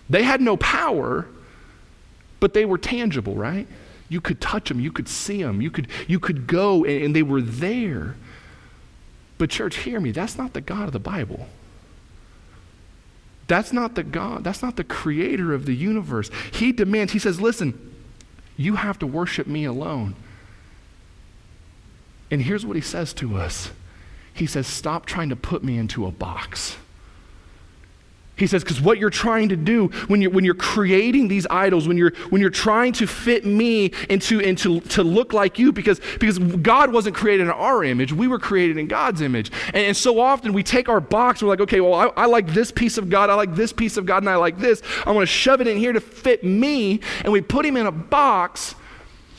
they 0.09 0.23
had 0.23 0.41
no 0.41 0.57
power, 0.57 1.27
but 2.39 2.53
they 2.53 2.65
were 2.65 2.77
tangible, 2.77 3.35
right? 3.35 3.67
You 4.13 4.21
could 4.21 4.39
touch 4.39 4.69
them, 4.69 4.79
you 4.79 4.91
could 4.91 5.09
see 5.09 5.41
them, 5.41 5.59
you 5.59 5.71
could, 5.71 5.87
you 6.07 6.19
could 6.19 6.45
go, 6.45 6.85
and, 6.85 7.05
and 7.05 7.15
they 7.15 7.23
were 7.23 7.41
there. 7.41 8.15
But, 9.39 9.49
church, 9.49 9.77
hear 9.77 9.99
me, 9.99 10.11
that's 10.11 10.37
not 10.37 10.53
the 10.53 10.61
God 10.61 10.83
of 10.83 10.91
the 10.91 10.99
Bible. 10.99 11.47
That's 13.47 13.73
not 13.73 13.95
the 13.95 14.03
God, 14.03 14.43
that's 14.43 14.61
not 14.61 14.75
the 14.75 14.83
creator 14.83 15.51
of 15.51 15.65
the 15.65 15.73
universe. 15.73 16.29
He 16.51 16.71
demands, 16.71 17.13
he 17.13 17.17
says, 17.17 17.41
listen, 17.41 17.95
you 18.55 18.75
have 18.75 18.99
to 18.99 19.07
worship 19.07 19.47
me 19.47 19.65
alone. 19.65 20.13
And 22.29 22.39
here's 22.39 22.67
what 22.67 22.75
he 22.75 22.83
says 22.83 23.13
to 23.15 23.35
us 23.35 23.71
He 24.31 24.45
says, 24.45 24.67
stop 24.67 25.07
trying 25.07 25.29
to 25.29 25.35
put 25.35 25.63
me 25.63 25.79
into 25.79 26.05
a 26.05 26.11
box. 26.11 26.77
He 28.43 28.47
says, 28.47 28.63
because 28.63 28.81
what 28.81 28.97
you're 28.97 29.09
trying 29.09 29.49
to 29.49 29.55
do 29.55 29.87
when 30.07 30.21
you're, 30.21 30.31
when 30.31 30.43
you're 30.43 30.55
creating 30.55 31.27
these 31.27 31.45
idols, 31.49 31.87
when 31.87 31.97
you're, 31.97 32.13
when 32.29 32.41
you're 32.41 32.49
trying 32.49 32.93
to 32.93 33.07
fit 33.07 33.45
me 33.45 33.91
into, 34.09 34.39
into 34.39 34.79
to 34.81 35.03
look 35.03 35.33
like 35.33 35.59
you, 35.59 35.71
because, 35.71 36.01
because 36.19 36.39
God 36.39 36.91
wasn't 36.91 37.15
created 37.15 37.43
in 37.43 37.51
our 37.51 37.83
image, 37.83 38.11
we 38.13 38.27
were 38.27 38.39
created 38.39 38.77
in 38.77 38.87
God's 38.87 39.21
image. 39.21 39.51
And, 39.67 39.77
and 39.77 39.97
so 39.97 40.19
often 40.19 40.53
we 40.53 40.63
take 40.63 40.89
our 40.89 40.99
box 40.99 41.43
we're 41.43 41.49
like, 41.49 41.61
okay, 41.61 41.81
well, 41.81 41.93
I, 41.93 42.23
I 42.23 42.25
like 42.25 42.47
this 42.47 42.71
piece 42.71 42.97
of 42.97 43.09
God, 43.09 43.29
I 43.29 43.35
like 43.35 43.55
this 43.55 43.73
piece 43.73 43.97
of 43.97 44.05
God, 44.05 44.23
and 44.23 44.29
I 44.29 44.35
like 44.35 44.57
this. 44.57 44.81
I 45.05 45.11
want 45.11 45.27
to 45.27 45.33
shove 45.33 45.61
it 45.61 45.67
in 45.67 45.77
here 45.77 45.93
to 45.93 46.01
fit 46.01 46.43
me. 46.43 47.01
And 47.23 47.31
we 47.31 47.41
put 47.41 47.65
him 47.65 47.77
in 47.77 47.85
a 47.85 47.91
box. 47.91 48.75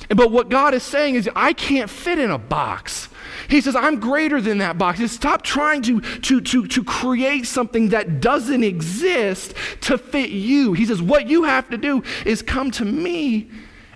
But 0.08 0.30
what 0.30 0.48
God 0.48 0.74
is 0.74 0.82
saying 0.82 1.14
is, 1.14 1.28
I 1.34 1.52
can't 1.52 1.88
fit 1.88 2.18
in 2.18 2.30
a 2.30 2.38
box. 2.38 3.08
He 3.48 3.60
says, 3.60 3.76
I'm 3.76 4.00
greater 4.00 4.40
than 4.40 4.58
that 4.58 4.78
box. 4.78 4.98
Says, 4.98 5.12
Stop 5.12 5.42
trying 5.42 5.82
to, 5.82 6.00
to, 6.00 6.40
to, 6.40 6.66
to 6.66 6.84
create 6.84 7.46
something 7.46 7.90
that 7.90 8.20
doesn't 8.20 8.64
exist 8.64 9.54
to 9.82 9.98
fit 9.98 10.30
you. 10.30 10.72
He 10.72 10.86
says, 10.86 11.00
What 11.02 11.28
you 11.28 11.44
have 11.44 11.68
to 11.70 11.76
do 11.76 12.02
is 12.24 12.42
come 12.42 12.70
to 12.72 12.84
me 12.84 13.50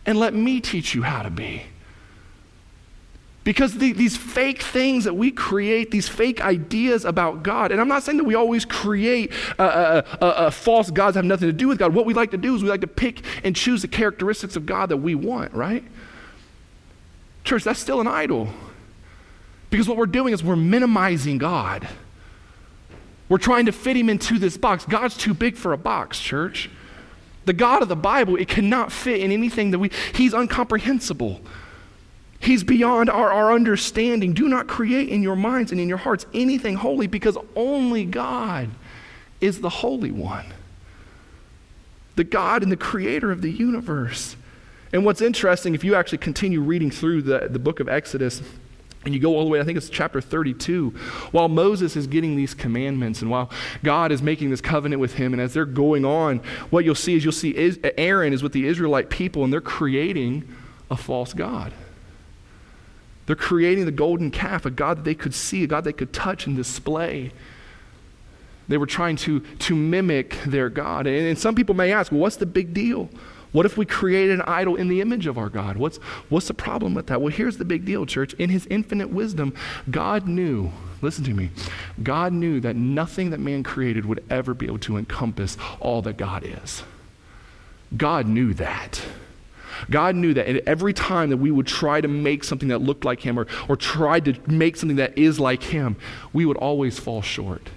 and 0.07 0.19
let 0.19 0.35
me 0.35 0.61
teach 0.61 0.95
you 0.95 1.03
how 1.03 1.23
to 1.23 1.31
be. 1.31 1.63
Because 3.49 3.79
the, 3.79 3.93
these 3.93 4.15
fake 4.15 4.61
things 4.61 5.05
that 5.05 5.15
we 5.15 5.31
create, 5.31 5.91
these 5.91 6.07
fake 6.07 6.45
ideas 6.45 7.07
about 7.07 7.43
God, 7.43 7.73
and 7.73 7.81
I'm 7.81 7.89
not 7.89 8.03
saying 8.03 8.19
that 8.19 8.25
we 8.25 8.35
always 8.35 8.67
create 8.67 9.33
uh, 9.59 9.63
uh, 9.63 10.03
uh, 10.21 10.51
false 10.51 10.91
gods 10.91 11.17
have 11.17 11.25
nothing 11.25 11.49
to 11.49 11.53
do 11.55 11.67
with 11.67 11.79
God. 11.79 11.95
What 11.95 12.05
we 12.05 12.13
like 12.13 12.31
to 12.33 12.37
do 12.37 12.55
is 12.55 12.63
we 12.63 12.69
like 12.69 12.83
to 12.83 12.87
pick 12.87 13.23
and 13.45 13.57
choose 13.57 13.81
the 13.81 13.89
characteristics 13.89 14.55
of 14.55 14.67
God 14.67 14.91
that 14.91 14.99
we 14.99 15.15
want, 15.15 15.55
right? 15.55 15.83
Church, 17.45 17.65
that's 17.65 17.81
still 17.81 18.03
an 18.03 18.07
idol. 18.07 18.49
Because 19.71 19.89
what 19.89 19.97
we're 19.97 20.07
doing 20.07 20.33
is 20.33 20.43
we're 20.43 20.57
minimizing 20.57 21.39
God. 21.39 21.87
We're 23.29 23.39
trying 23.39 23.67
to 23.67 23.73
fit 23.73 23.97
him 23.97 24.09
into 24.09 24.39
this 24.39 24.57
box. 24.57 24.87
God's 24.87 25.17
too 25.17 25.35
big 25.35 25.57
for 25.57 25.73
a 25.73 25.79
box, 25.79 26.19
church. 26.19 26.71
The 27.45 27.53
God 27.53 27.83
of 27.83 27.89
the 27.89 27.97
Bible, 27.97 28.37
it 28.37 28.49
cannot 28.49 28.93
fit 28.93 29.21
in 29.21 29.33
anything 29.33 29.71
that 29.73 29.79
we, 29.79 29.91
he's 30.15 30.33
incomprehensible. 30.33 31.41
He's 32.41 32.63
beyond 32.63 33.11
our, 33.11 33.31
our 33.33 33.53
understanding. 33.53 34.33
Do 34.33 34.49
not 34.49 34.69
create 34.69 35.09
in 35.09 35.23
your 35.23 35.37
minds 35.37 35.73
and 35.73 35.81
in 35.81 35.89
your 35.89 35.99
hearts 35.99 36.25
anything 36.33 36.77
holy 36.77 37.07
because 37.07 37.37
only 37.57 38.05
God 38.05 38.71
is 39.41 39.61
the 39.61 39.69
Holy 39.69 40.11
One, 40.11 40.47
the 42.17 42.25
God 42.25 42.63
and 42.63 42.71
the 42.71 42.77
creator 42.77 43.31
of 43.31 43.43
the 43.43 43.51
universe. 43.51 44.37
And 44.93 45.05
what's 45.05 45.21
interesting, 45.21 45.75
if 45.75 45.85
you 45.85 45.95
actually 45.95 46.19
continue 46.19 46.61
reading 46.61 46.91
through 46.91 47.23
the, 47.23 47.49
the 47.51 47.59
book 47.59 47.81
of 47.81 47.89
Exodus, 47.89 48.41
and 49.09 49.15
you 49.15 49.23
go 49.23 49.37
all 49.37 49.45
the 49.45 49.49
way, 49.49 49.59
I 49.59 49.65
think 49.65 49.79
it's 49.79 49.89
chapter 49.89 50.21
32, 50.21 50.91
while 51.31 51.49
Moses 51.49 51.97
is 51.97 52.07
getting 52.07 52.37
these 52.37 52.53
commandments 52.53 53.23
and 53.23 53.31
while 53.31 53.51
God 53.83 54.13
is 54.13 54.21
making 54.21 54.51
this 54.51 54.61
covenant 54.61 55.01
with 55.01 55.15
him, 55.15 55.33
and 55.33 55.41
as 55.41 55.55
they're 55.55 55.65
going 55.65 56.05
on, 56.05 56.41
what 56.69 56.85
you'll 56.85 56.95
see 56.95 57.17
is 57.17 57.25
you'll 57.25 57.33
see 57.33 57.57
Aaron 57.97 58.35
is 58.35 58.43
with 58.43 58.53
the 58.53 58.67
Israelite 58.67 59.09
people 59.09 59.45
and 59.45 59.51
they're 59.51 59.63
creating 59.63 60.47
a 60.91 60.97
false 60.97 61.33
God. 61.33 61.73
They're 63.25 63.35
creating 63.35 63.87
the 63.87 63.93
golden 63.93 64.31
calf, 64.31 64.67
a 64.67 64.71
God 64.71 64.99
that 64.99 65.05
they 65.05 65.15
could 65.15 65.33
see, 65.33 65.65
a 65.65 65.67
God 65.67 65.85
they 65.85 65.95
could 65.95 66.13
touch 66.13 66.47
and 66.47 66.55
display. 66.55 67.33
They 68.69 68.77
were 68.77 68.85
trying 68.85 69.17
to, 69.17 69.41
to 69.41 69.75
mimic 69.75 70.37
their 70.45 70.69
God. 70.69 71.07
And, 71.07 71.29
and 71.29 71.39
some 71.39 71.55
people 71.55 71.75
may 71.75 71.93
ask, 71.93 72.13
well, 72.13 72.21
what's 72.21 72.37
the 72.37 72.45
big 72.45 72.75
deal? 72.75 73.09
What 73.53 73.67
if 73.67 73.77
we 73.77 73.87
create 73.87 74.31
an 74.31 74.43
idol 74.43 74.77
in 74.77 74.89
the 74.89 75.01
image 75.01 75.27
of 75.27 75.39
our 75.39 75.49
God? 75.49 75.77
What's, 75.77 75.97
what's 76.29 76.49
the 76.49 76.55
problem 76.55 76.95
with 76.95 77.07
that? 77.07 77.21
Well, 77.21 77.33
here's 77.33 77.57
the 77.57 77.65
big 77.65 77.85
deal, 77.85 78.05
church. 78.05 78.35
In 78.35 78.51
his 78.51 78.67
infinite 78.67 79.11
wisdom, 79.11 79.55
God 79.91 80.29
knew, 80.29 80.71
listen 81.01 81.25
to 81.25 81.33
me, 81.33 81.51
God 82.03 82.33
knew 82.33 82.61
that 82.61 82.77
nothing 82.77 83.31
that 83.31 83.41
man 83.41 83.63
created 83.63 84.05
would 84.05 84.23
ever 84.29 84.53
be 84.53 84.67
able 84.67 84.79
to 84.81 84.97
encompass 84.99 85.57
all 85.81 86.03
that 86.03 86.17
God 86.17 86.45
is. 86.45 86.83
God 87.97 88.27
knew 88.27 88.53
that. 88.55 89.03
God 89.91 90.17
knew 90.17 90.35
that 90.35 90.49
and 90.49 90.61
every 90.67 90.93
time 90.93 91.31
that 91.31 91.37
we 91.37 91.51
would 91.51 91.67
try 91.67 92.01
to 92.01 92.09
make 92.09 92.43
something 92.43 92.69
that 92.69 92.81
looked 92.81 93.05
like 93.05 93.21
Him 93.21 93.39
or, 93.39 93.47
or 93.69 93.77
tried 93.77 94.25
to 94.25 94.35
make 94.51 94.77
something 94.77 94.97
that 94.97 95.17
is 95.17 95.39
like 95.39 95.63
Him, 95.63 95.97
we 96.33 96.45
would 96.45 96.57
always 96.57 96.99
fall 96.99 97.23
short. 97.23 97.71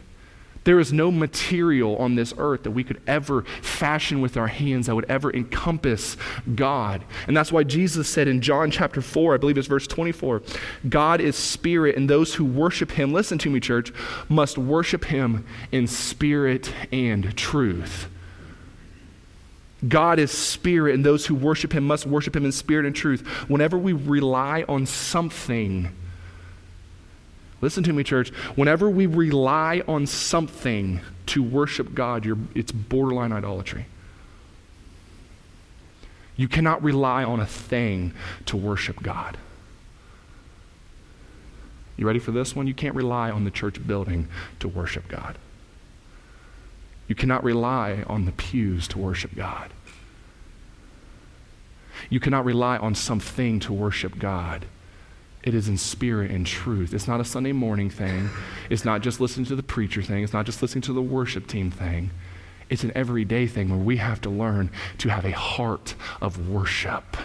There 0.63 0.79
is 0.79 0.93
no 0.93 1.09
material 1.09 1.97
on 1.97 2.15
this 2.15 2.33
earth 2.37 2.63
that 2.63 2.71
we 2.71 2.83
could 2.83 3.01
ever 3.07 3.41
fashion 3.61 4.21
with 4.21 4.37
our 4.37 4.47
hands 4.47 4.85
that 4.85 4.95
would 4.95 5.09
ever 5.09 5.33
encompass 5.33 6.17
God. 6.53 7.03
And 7.27 7.35
that's 7.35 7.51
why 7.51 7.63
Jesus 7.63 8.07
said 8.07 8.27
in 8.27 8.41
John 8.41 8.69
chapter 8.69 9.01
4, 9.01 9.33
I 9.33 9.37
believe 9.37 9.57
it's 9.57 9.67
verse 9.67 9.87
24, 9.87 10.43
God 10.87 11.19
is 11.19 11.35
spirit, 11.35 11.95
and 11.95 12.09
those 12.09 12.35
who 12.35 12.45
worship 12.45 12.91
him, 12.91 13.11
listen 13.11 13.39
to 13.39 13.49
me, 13.49 13.59
church, 13.59 13.91
must 14.29 14.57
worship 14.57 15.05
him 15.05 15.45
in 15.71 15.87
spirit 15.87 16.71
and 16.91 17.35
truth. 17.35 18.07
God 19.87 20.19
is 20.19 20.31
spirit, 20.31 20.93
and 20.93 21.03
those 21.03 21.25
who 21.25 21.33
worship 21.33 21.73
him 21.73 21.85
must 21.85 22.05
worship 22.05 22.35
him 22.35 22.45
in 22.45 22.51
spirit 22.51 22.85
and 22.85 22.95
truth. 22.95 23.25
Whenever 23.47 23.79
we 23.79 23.93
rely 23.93 24.63
on 24.69 24.85
something, 24.85 25.91
listen 27.61 27.83
to 27.83 27.93
me, 27.93 28.03
church, 28.03 28.29
whenever 28.55 28.89
we 28.89 29.05
rely 29.05 29.83
on 29.87 30.05
something 30.05 30.99
to 31.27 31.41
worship 31.41 31.93
God, 31.93 32.25
it's 32.55 32.71
borderline 32.71 33.31
idolatry. 33.31 33.85
You 36.35 36.47
cannot 36.47 36.83
rely 36.83 37.23
on 37.23 37.39
a 37.39 37.45
thing 37.45 38.13
to 38.45 38.57
worship 38.57 39.01
God. 39.03 39.37
You 41.97 42.07
ready 42.07 42.19
for 42.19 42.31
this 42.31 42.55
one? 42.55 42.65
You 42.65 42.73
can't 42.73 42.95
rely 42.95 43.29
on 43.29 43.43
the 43.43 43.51
church 43.51 43.85
building 43.85 44.27
to 44.59 44.67
worship 44.67 45.07
God. 45.07 45.37
You 47.07 47.15
cannot 47.15 47.43
rely 47.43 48.03
on 48.07 48.25
the 48.25 48.31
pews 48.31 48.87
to 48.87 48.97
worship 48.97 49.35
God. 49.35 49.71
You 52.09 52.19
cannot 52.19 52.45
rely 52.45 52.77
on 52.77 52.95
something 52.95 53.59
to 53.59 53.73
worship 53.73 54.17
God. 54.17 54.65
It 55.43 55.55
is 55.55 55.67
in 55.67 55.77
spirit 55.77 56.29
and 56.29 56.45
truth. 56.45 56.93
It's 56.93 57.07
not 57.07 57.19
a 57.19 57.25
Sunday 57.25 57.51
morning 57.51 57.89
thing. 57.89 58.29
It's 58.69 58.85
not 58.85 59.01
just 59.01 59.19
listening 59.19 59.47
to 59.47 59.55
the 59.55 59.63
preacher 59.63 60.01
thing. 60.01 60.23
It's 60.23 60.33
not 60.33 60.45
just 60.45 60.61
listening 60.61 60.83
to 60.83 60.93
the 60.93 61.01
worship 61.01 61.47
team 61.47 61.71
thing. 61.71 62.11
It's 62.69 62.83
an 62.83 62.91
everyday 62.95 63.47
thing 63.47 63.69
where 63.69 63.79
we 63.79 63.97
have 63.97 64.21
to 64.21 64.29
learn 64.29 64.69
to 64.99 65.09
have 65.09 65.25
a 65.25 65.31
heart 65.31 65.95
of 66.21 66.47
worship. 66.47 67.17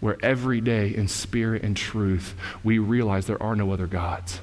Where 0.00 0.16
every 0.22 0.60
day 0.60 0.94
in 0.94 1.08
spirit 1.08 1.62
and 1.62 1.76
truth, 1.76 2.34
we 2.62 2.78
realize 2.78 3.26
there 3.26 3.42
are 3.42 3.54
no 3.54 3.70
other 3.72 3.86
gods. 3.86 4.40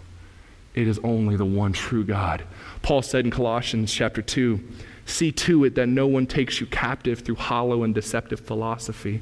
It 0.74 0.88
is 0.88 1.00
only 1.04 1.36
the 1.36 1.46
one 1.46 1.74
true 1.74 2.06
God. 2.06 2.44
Paul 2.84 3.02
said 3.02 3.26
in 3.26 3.32
Colossians 3.32 3.94
chapter 3.94 4.22
2 4.22 4.60
See 5.06 5.32
to 5.32 5.66
it 5.66 5.76
that 5.76 5.88
no 5.88 6.08
one 6.08 6.28
takes 6.28 6.62
you 6.62 6.68
captive 6.68 7.20
through 7.20 7.36
hollow 7.36 7.84
and 7.84 7.94
deceptive 7.94 8.40
philosophy, 8.40 9.22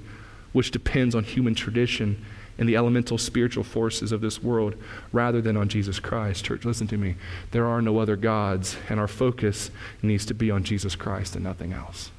which 0.52 0.72
depends 0.72 1.16
on 1.16 1.24
human 1.24 1.56
tradition 1.56 2.24
and 2.60 2.70
the 2.70 2.76
elemental 2.76 3.18
spiritual 3.18 3.64
forces 3.64 4.12
of 4.12 4.22
this 4.22 4.44
world 4.44 4.76
rather 5.12 5.42
than 5.42 5.58
on 5.58 5.70
Jesus 5.70 6.00
Christ. 6.00 6.46
Church, 6.46 6.66
listen 6.66 6.88
to 6.88 6.98
me. 6.98 7.16
There 7.52 7.66
are 7.66 7.82
no 7.82 7.98
other 7.98 8.18
gods, 8.18 8.76
and 8.90 9.00
our 9.00 9.08
focus 9.08 9.72
needs 10.04 10.26
to 10.28 10.34
be 10.34 10.52
on 10.52 10.64
Jesus 10.64 10.96
Christ 10.96 11.36
and 11.36 11.44
nothing 11.44 11.74
else. 11.74 12.12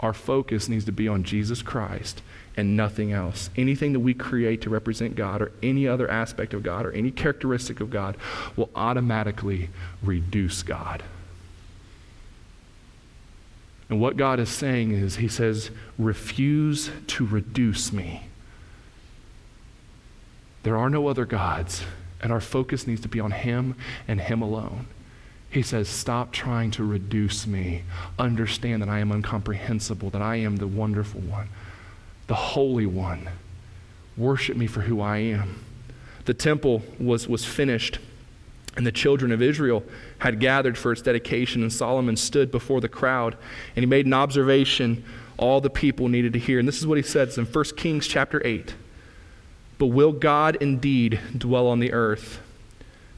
Our 0.00 0.14
focus 0.14 0.68
needs 0.68 0.84
to 0.86 0.92
be 0.92 1.06
on 1.06 1.22
Jesus 1.22 1.62
Christ 1.62 2.22
and 2.56 2.76
nothing 2.76 3.12
else. 3.12 3.50
Anything 3.56 3.92
that 3.92 4.00
we 4.00 4.14
create 4.14 4.62
to 4.62 4.70
represent 4.70 5.16
God 5.16 5.42
or 5.42 5.52
any 5.62 5.86
other 5.86 6.10
aspect 6.10 6.54
of 6.54 6.62
God 6.62 6.86
or 6.86 6.92
any 6.92 7.10
characteristic 7.10 7.80
of 7.80 7.90
God 7.90 8.16
will 8.56 8.70
automatically 8.74 9.70
reduce 10.02 10.62
God. 10.62 11.02
And 13.94 14.00
what 14.00 14.16
God 14.16 14.40
is 14.40 14.48
saying 14.48 14.90
is, 14.90 15.18
He 15.18 15.28
says, 15.28 15.70
refuse 16.00 16.90
to 17.06 17.24
reduce 17.24 17.92
me. 17.92 18.26
There 20.64 20.76
are 20.76 20.90
no 20.90 21.06
other 21.06 21.24
gods, 21.24 21.84
and 22.20 22.32
our 22.32 22.40
focus 22.40 22.88
needs 22.88 23.02
to 23.02 23.08
be 23.08 23.20
on 23.20 23.30
Him 23.30 23.76
and 24.08 24.20
Him 24.20 24.42
alone. 24.42 24.88
He 25.48 25.62
says, 25.62 25.88
Stop 25.88 26.32
trying 26.32 26.72
to 26.72 26.82
reduce 26.82 27.46
me. 27.46 27.84
Understand 28.18 28.82
that 28.82 28.88
I 28.88 28.98
am 28.98 29.12
incomprehensible, 29.12 30.10
that 30.10 30.22
I 30.22 30.38
am 30.38 30.56
the 30.56 30.66
wonderful 30.66 31.20
one 31.20 31.48
the 32.26 32.34
Holy 32.34 32.86
One. 32.86 33.28
Worship 34.16 34.56
me 34.56 34.66
for 34.66 34.80
who 34.80 35.00
I 35.00 35.18
am. 35.18 35.64
The 36.24 36.34
temple 36.34 36.82
was, 36.98 37.28
was 37.28 37.44
finished, 37.44 38.00
and 38.76 38.86
the 38.86 38.92
children 38.92 39.30
of 39.30 39.40
Israel 39.40 39.84
had 40.18 40.40
gathered 40.40 40.76
for 40.76 40.92
its 40.92 41.02
dedication, 41.02 41.62
and 41.62 41.72
Solomon 41.72 42.16
stood 42.16 42.50
before 42.50 42.80
the 42.80 42.88
crowd, 42.88 43.36
and 43.76 43.82
he 43.82 43.86
made 43.86 44.06
an 44.06 44.14
observation 44.14 45.04
all 45.36 45.60
the 45.60 45.70
people 45.70 46.08
needed 46.08 46.32
to 46.32 46.38
hear. 46.38 46.58
And 46.58 46.66
this 46.66 46.78
is 46.78 46.86
what 46.86 46.96
he 46.96 47.02
says 47.02 47.38
in 47.38 47.44
1 47.44 47.64
Kings 47.76 48.06
chapter 48.06 48.44
8. 48.44 48.74
But 49.78 49.86
will 49.86 50.12
God 50.12 50.56
indeed 50.56 51.20
dwell 51.36 51.66
on 51.66 51.80
the 51.80 51.92
earth? 51.92 52.40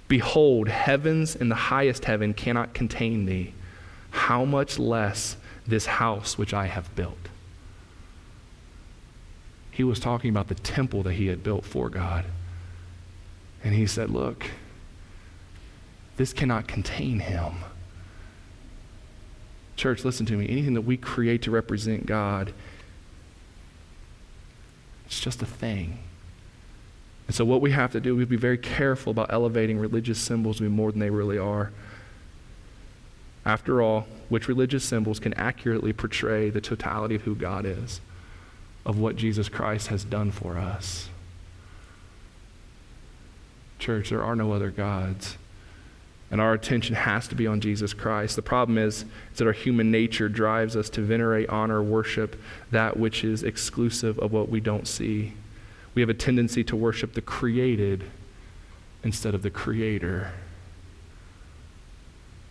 Behold, 0.08 0.68
heavens 0.68 1.36
and 1.36 1.50
the 1.50 1.56
highest 1.56 2.04
heaven 2.04 2.32
cannot 2.32 2.74
contain 2.74 3.26
thee. 3.26 3.52
How 4.10 4.44
much 4.44 4.78
less 4.78 5.36
this 5.66 5.86
house 5.86 6.38
which 6.38 6.54
I 6.54 6.66
have 6.66 6.94
built? 6.94 7.28
He 9.70 9.84
was 9.84 10.00
talking 10.00 10.30
about 10.30 10.48
the 10.48 10.54
temple 10.54 11.02
that 11.02 11.14
he 11.14 11.26
had 11.26 11.42
built 11.42 11.64
for 11.64 11.90
God. 11.90 12.24
And 13.62 13.74
he 13.74 13.86
said, 13.86 14.08
Look, 14.08 14.46
this 16.16 16.33
cannot 16.33 16.66
contain 16.66 17.20
him. 17.20 17.55
Church, 19.76 20.05
listen 20.05 20.24
to 20.26 20.37
me. 20.37 20.48
Anything 20.48 20.74
that 20.74 20.83
we 20.83 20.96
create 20.96 21.42
to 21.42 21.50
represent 21.50 22.07
God, 22.07 22.52
it's 25.05 25.20
just 25.20 25.42
a 25.42 25.46
thing. 25.46 25.98
And 27.26 27.35
so, 27.35 27.44
what 27.44 27.61
we 27.61 27.72
have 27.72 27.92
to 27.92 28.00
do, 28.00 28.14
we 28.14 28.22
have 28.22 28.29
to 28.29 28.37
be 28.37 28.37
very 28.37 28.59
careful 28.59 29.11
about 29.11 29.33
elevating 29.33 29.79
religious 29.79 30.18
symbols 30.18 30.59
to 30.59 30.62
be 30.62 30.68
more 30.68 30.90
than 30.90 31.00
they 31.00 31.11
really 31.11 31.38
are. 31.38 31.72
After 33.44 33.83
all, 33.83 34.07
which 34.29 34.48
religious 34.48 34.85
symbols 34.85 35.20
can 35.20 35.35
accurately 35.35 35.92
portray 35.92 36.50
the 36.50 36.61
totality 36.61 37.14
of 37.16 37.22
who 37.22 37.35
God 37.35 37.66
is? 37.66 38.00
of 38.87 39.00
what 39.00 39.16
Jesus 39.16 39.48
Christ 39.48 39.88
has 39.88 40.05
done 40.05 40.31
for 40.31 40.57
us. 40.57 41.09
Church, 43.81 44.11
there 44.11 44.22
are 44.22 44.37
no 44.37 44.52
other 44.52 44.70
gods. 44.70 45.37
And 46.30 46.40
our 46.40 46.54
attention 46.54 46.96
has 46.96 47.28
to 47.28 47.34
be 47.34 47.46
on 47.46 47.60
Jesus 47.60 47.94
Christ. 47.94 48.34
The 48.34 48.42
problem 48.42 48.78
is, 48.78 49.04
is 49.32 49.38
that 49.38 49.46
our 49.46 49.52
human 49.52 49.90
nature 49.90 50.28
drives 50.28 50.76
us 50.76 50.90
to 50.90 51.00
venerate, 51.00 51.48
honor, 51.48 51.82
worship 51.82 52.40
that 52.72 52.96
which 52.96 53.22
is 53.22 53.44
exclusive 53.44 54.18
of 54.18 54.32
what 54.32 54.48
we 54.48 54.60
don't 54.60 54.88
see. 54.88 55.34
We 55.94 56.02
have 56.02 56.08
a 56.08 56.14
tendency 56.14 56.64
to 56.64 56.76
worship 56.76 57.14
the 57.14 57.22
created 57.22 58.04
instead 59.04 59.34
of 59.34 59.42
the 59.42 59.50
creator. 59.50 60.32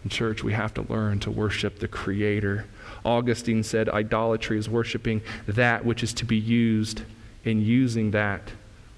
In 0.05 0.09
church, 0.09 0.43
we 0.43 0.53
have 0.53 0.73
to 0.75 0.83
learn 0.83 1.19
to 1.21 1.31
worship 1.31 1.79
the 1.79 1.87
creator. 1.87 2.65
Augustine 3.03 3.63
said 3.63 3.89
idolatry 3.89 4.57
is 4.57 4.69
worshiping 4.69 5.21
that 5.47 5.83
which 5.83 6.01
is 6.01 6.13
to 6.13 6.25
be 6.25 6.37
used 6.37 7.01
and 7.43 7.61
using 7.61 8.11
that 8.11 8.51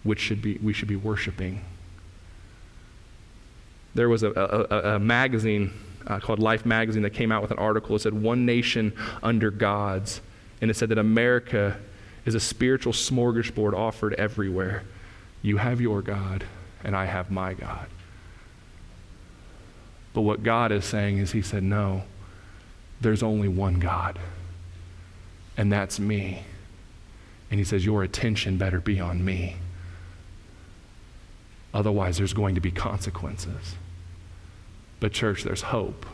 which 0.04 0.20
should 0.20 0.42
be, 0.42 0.58
we 0.58 0.72
should 0.72 0.88
be 0.88 0.96
worshiping. 0.96 1.62
There 3.98 4.10
was 4.10 4.22
a, 4.22 4.30
a, 4.30 4.96
a 4.96 5.00
magazine 5.00 5.74
uh, 6.06 6.20
called 6.20 6.38
Life 6.38 6.68
Magazine 6.68 7.02
that 7.02 7.16
came 7.16 7.32
out 7.32 7.42
with 7.42 7.50
an 7.50 7.58
article. 7.58 7.96
It 7.96 8.00
said, 8.04 8.14
One 8.14 8.46
Nation 8.46 8.94
Under 9.24 9.50
Gods. 9.50 10.22
And 10.62 10.70
it 10.70 10.76
said 10.76 10.90
that 10.90 11.00
America 11.00 11.80
is 12.24 12.36
a 12.36 12.40
spiritual 12.40 12.94
smorgasbord 12.94 13.74
offered 13.74 14.14
everywhere. 14.14 14.84
You 15.42 15.58
have 15.58 15.82
your 15.82 16.04
God, 16.04 16.44
and 16.84 16.96
I 16.96 17.06
have 17.06 17.32
my 17.32 17.56
God. 17.56 17.88
But 20.14 20.22
what 20.22 20.44
God 20.44 20.72
is 20.72 20.86
saying 20.86 21.18
is, 21.18 21.32
He 21.32 21.42
said, 21.42 21.64
No, 21.64 22.04
there's 23.02 23.24
only 23.24 23.48
one 23.48 23.80
God, 23.80 24.20
and 25.58 25.72
that's 25.72 26.00
me. 26.00 26.44
And 27.50 27.60
He 27.60 27.64
says, 27.64 27.84
Your 27.84 28.04
attention 28.04 28.60
better 28.60 28.80
be 28.80 29.00
on 29.00 29.26
me. 29.26 29.56
Otherwise, 31.74 32.20
there's 32.20 32.34
going 32.34 32.54
to 32.54 32.62
be 32.62 32.70
consequences. 32.70 33.76
But, 35.00 35.12
church, 35.12 35.44
there's 35.44 35.62
hope. 35.62 36.06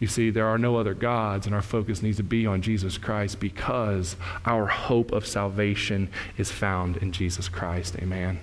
You 0.00 0.08
see, 0.08 0.30
there 0.30 0.46
are 0.46 0.58
no 0.58 0.76
other 0.76 0.94
gods, 0.94 1.46
and 1.46 1.54
our 1.54 1.62
focus 1.62 2.02
needs 2.02 2.16
to 2.16 2.22
be 2.22 2.46
on 2.46 2.62
Jesus 2.62 2.98
Christ 2.98 3.40
because 3.40 4.16
our 4.44 4.66
hope 4.66 5.12
of 5.12 5.26
salvation 5.26 6.10
is 6.36 6.50
found 6.50 6.96
in 6.96 7.12
Jesus 7.12 7.48
Christ. 7.48 7.96
Amen. 8.00 8.40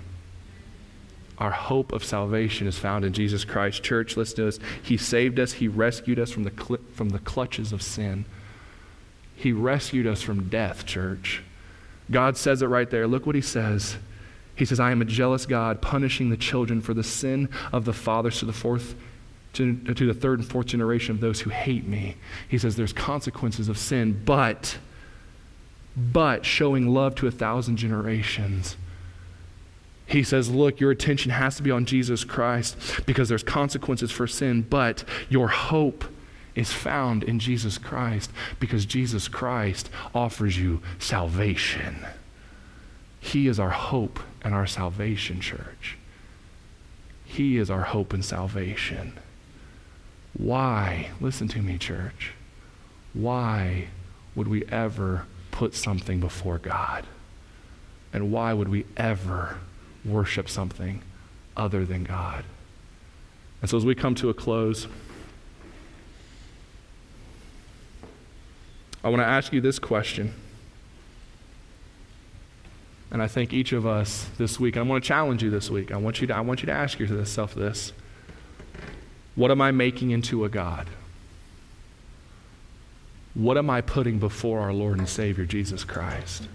Our 1.38 1.50
hope 1.50 1.92
of 1.92 2.04
salvation 2.04 2.66
is 2.66 2.78
found 2.78 3.04
in 3.04 3.12
Jesus 3.12 3.44
Christ. 3.44 3.82
Church, 3.82 4.16
listen 4.16 4.36
to 4.36 4.44
this. 4.44 4.58
He 4.82 4.96
saved 4.96 5.38
us, 5.38 5.52
He 5.52 5.68
rescued 5.68 6.18
us 6.18 6.30
from 6.30 6.44
the, 6.44 6.52
cl- 6.52 6.80
from 6.94 7.10
the 7.10 7.18
clutches 7.18 7.72
of 7.72 7.82
sin. 7.82 8.24
He 9.34 9.52
rescued 9.52 10.06
us 10.06 10.22
from 10.22 10.48
death, 10.48 10.86
church. 10.86 11.42
God 12.10 12.36
says 12.36 12.62
it 12.62 12.66
right 12.66 12.88
there. 12.88 13.06
Look 13.06 13.26
what 13.26 13.34
He 13.34 13.40
says. 13.40 13.96
He 14.62 14.66
says, 14.66 14.78
I 14.78 14.92
am 14.92 15.02
a 15.02 15.04
jealous 15.04 15.44
God, 15.44 15.82
punishing 15.82 16.30
the 16.30 16.36
children 16.36 16.80
for 16.80 16.94
the 16.94 17.02
sin 17.02 17.48
of 17.72 17.84
the 17.84 17.92
fathers 17.92 18.38
to 18.38 18.44
the 18.44 18.52
fourth 18.52 18.94
to, 19.54 19.76
to 19.76 20.06
the 20.06 20.14
third 20.14 20.38
and 20.38 20.48
fourth 20.48 20.66
generation 20.66 21.16
of 21.16 21.20
those 21.20 21.40
who 21.40 21.50
hate 21.50 21.84
me. 21.84 22.14
He 22.48 22.58
says 22.58 22.76
there's 22.76 22.92
consequences 22.92 23.68
of 23.68 23.76
sin, 23.76 24.22
but 24.24 24.78
but 25.96 26.46
showing 26.46 26.86
love 26.86 27.16
to 27.16 27.26
a 27.26 27.32
thousand 27.32 27.76
generations. 27.78 28.76
He 30.06 30.22
says, 30.22 30.48
Look, 30.48 30.78
your 30.78 30.92
attention 30.92 31.32
has 31.32 31.56
to 31.56 31.64
be 31.64 31.72
on 31.72 31.84
Jesus 31.84 32.22
Christ 32.22 33.00
because 33.04 33.28
there's 33.28 33.42
consequences 33.42 34.12
for 34.12 34.28
sin, 34.28 34.62
but 34.62 35.02
your 35.28 35.48
hope 35.48 36.04
is 36.54 36.72
found 36.72 37.24
in 37.24 37.40
Jesus 37.40 37.78
Christ 37.78 38.30
because 38.60 38.86
Jesus 38.86 39.26
Christ 39.26 39.90
offers 40.14 40.56
you 40.56 40.82
salvation. 41.00 42.06
He 43.22 43.46
is 43.46 43.60
our 43.60 43.70
hope 43.70 44.18
and 44.42 44.52
our 44.52 44.66
salvation, 44.66 45.40
church. 45.40 45.96
He 47.24 47.56
is 47.56 47.70
our 47.70 47.82
hope 47.82 48.12
and 48.12 48.22
salvation. 48.22 49.18
Why, 50.36 51.10
listen 51.20 51.46
to 51.48 51.62
me, 51.62 51.78
church, 51.78 52.32
why 53.14 53.86
would 54.34 54.48
we 54.48 54.64
ever 54.66 55.26
put 55.52 55.74
something 55.74 56.18
before 56.18 56.58
God? 56.58 57.06
And 58.12 58.32
why 58.32 58.52
would 58.52 58.68
we 58.68 58.86
ever 58.96 59.58
worship 60.04 60.48
something 60.48 61.00
other 61.56 61.86
than 61.86 62.02
God? 62.02 62.44
And 63.60 63.70
so 63.70 63.76
as 63.76 63.84
we 63.84 63.94
come 63.94 64.16
to 64.16 64.30
a 64.30 64.34
close, 64.34 64.88
I 69.04 69.08
want 69.08 69.20
to 69.20 69.26
ask 69.26 69.52
you 69.52 69.60
this 69.60 69.78
question. 69.78 70.34
And 73.12 73.22
I 73.22 73.28
think 73.28 73.52
each 73.52 73.72
of 73.72 73.86
us 73.86 74.26
this 74.38 74.58
week, 74.58 74.74
and 74.74 74.86
I 74.86 74.88
want 74.88 75.04
to 75.04 75.06
challenge 75.06 75.42
you 75.42 75.50
this 75.50 75.70
week. 75.70 75.92
I 75.92 75.98
want 75.98 76.22
you 76.22 76.26
to, 76.28 76.34
I 76.34 76.40
want 76.40 76.62
you 76.62 76.66
to 76.66 76.72
ask 76.72 76.98
yourself 76.98 77.54
this. 77.54 77.92
What 79.34 79.50
am 79.50 79.60
I 79.60 79.70
making 79.70 80.10
into 80.10 80.46
a 80.46 80.48
God? 80.48 80.88
What 83.34 83.58
am 83.58 83.68
I 83.68 83.82
putting 83.82 84.18
before 84.18 84.60
our 84.60 84.72
Lord 84.72 84.98
and 84.98 85.06
Savior 85.08 85.44
Jesus 85.44 85.84
Christ? 85.84 86.48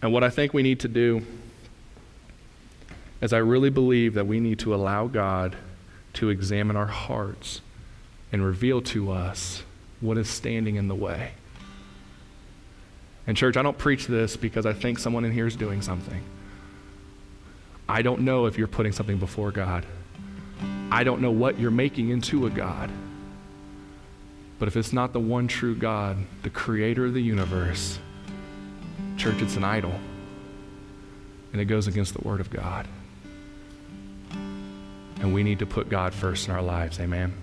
And 0.00 0.10
what 0.10 0.24
I 0.24 0.30
think 0.30 0.54
we 0.54 0.62
need 0.62 0.80
to 0.80 0.88
do 0.88 1.22
is 3.20 3.34
I 3.34 3.38
really 3.38 3.70
believe 3.70 4.14
that 4.14 4.26
we 4.26 4.40
need 4.40 4.58
to 4.60 4.74
allow 4.74 5.06
God 5.06 5.54
to 6.14 6.30
examine 6.30 6.76
our 6.76 6.86
hearts 6.86 7.60
and 8.32 8.42
reveal 8.44 8.80
to 8.82 9.12
us 9.12 9.64
what 10.00 10.16
is 10.16 10.30
standing 10.30 10.76
in 10.76 10.88
the 10.88 10.94
way. 10.94 11.32
And, 13.26 13.36
church, 13.36 13.56
I 13.56 13.62
don't 13.62 13.78
preach 13.78 14.06
this 14.06 14.36
because 14.36 14.66
I 14.66 14.72
think 14.72 14.98
someone 14.98 15.24
in 15.24 15.32
here 15.32 15.46
is 15.46 15.56
doing 15.56 15.80
something. 15.80 16.22
I 17.88 18.02
don't 18.02 18.22
know 18.22 18.46
if 18.46 18.58
you're 18.58 18.68
putting 18.68 18.92
something 18.92 19.18
before 19.18 19.52
God. 19.52 19.86
I 20.90 21.04
don't 21.04 21.20
know 21.20 21.30
what 21.30 21.58
you're 21.58 21.70
making 21.70 22.10
into 22.10 22.46
a 22.46 22.50
God. 22.50 22.90
But 24.58 24.68
if 24.68 24.76
it's 24.76 24.92
not 24.92 25.12
the 25.12 25.20
one 25.20 25.48
true 25.48 25.74
God, 25.74 26.18
the 26.42 26.50
creator 26.50 27.06
of 27.06 27.14
the 27.14 27.20
universe, 27.20 27.98
church, 29.16 29.42
it's 29.42 29.56
an 29.56 29.64
idol. 29.64 29.94
And 31.52 31.60
it 31.60 31.66
goes 31.66 31.86
against 31.86 32.14
the 32.14 32.26
Word 32.26 32.40
of 32.40 32.50
God. 32.50 32.86
And 35.20 35.34
we 35.34 35.42
need 35.42 35.58
to 35.60 35.66
put 35.66 35.88
God 35.88 36.14
first 36.14 36.48
in 36.48 36.54
our 36.54 36.62
lives. 36.62 36.98
Amen. 36.98 37.41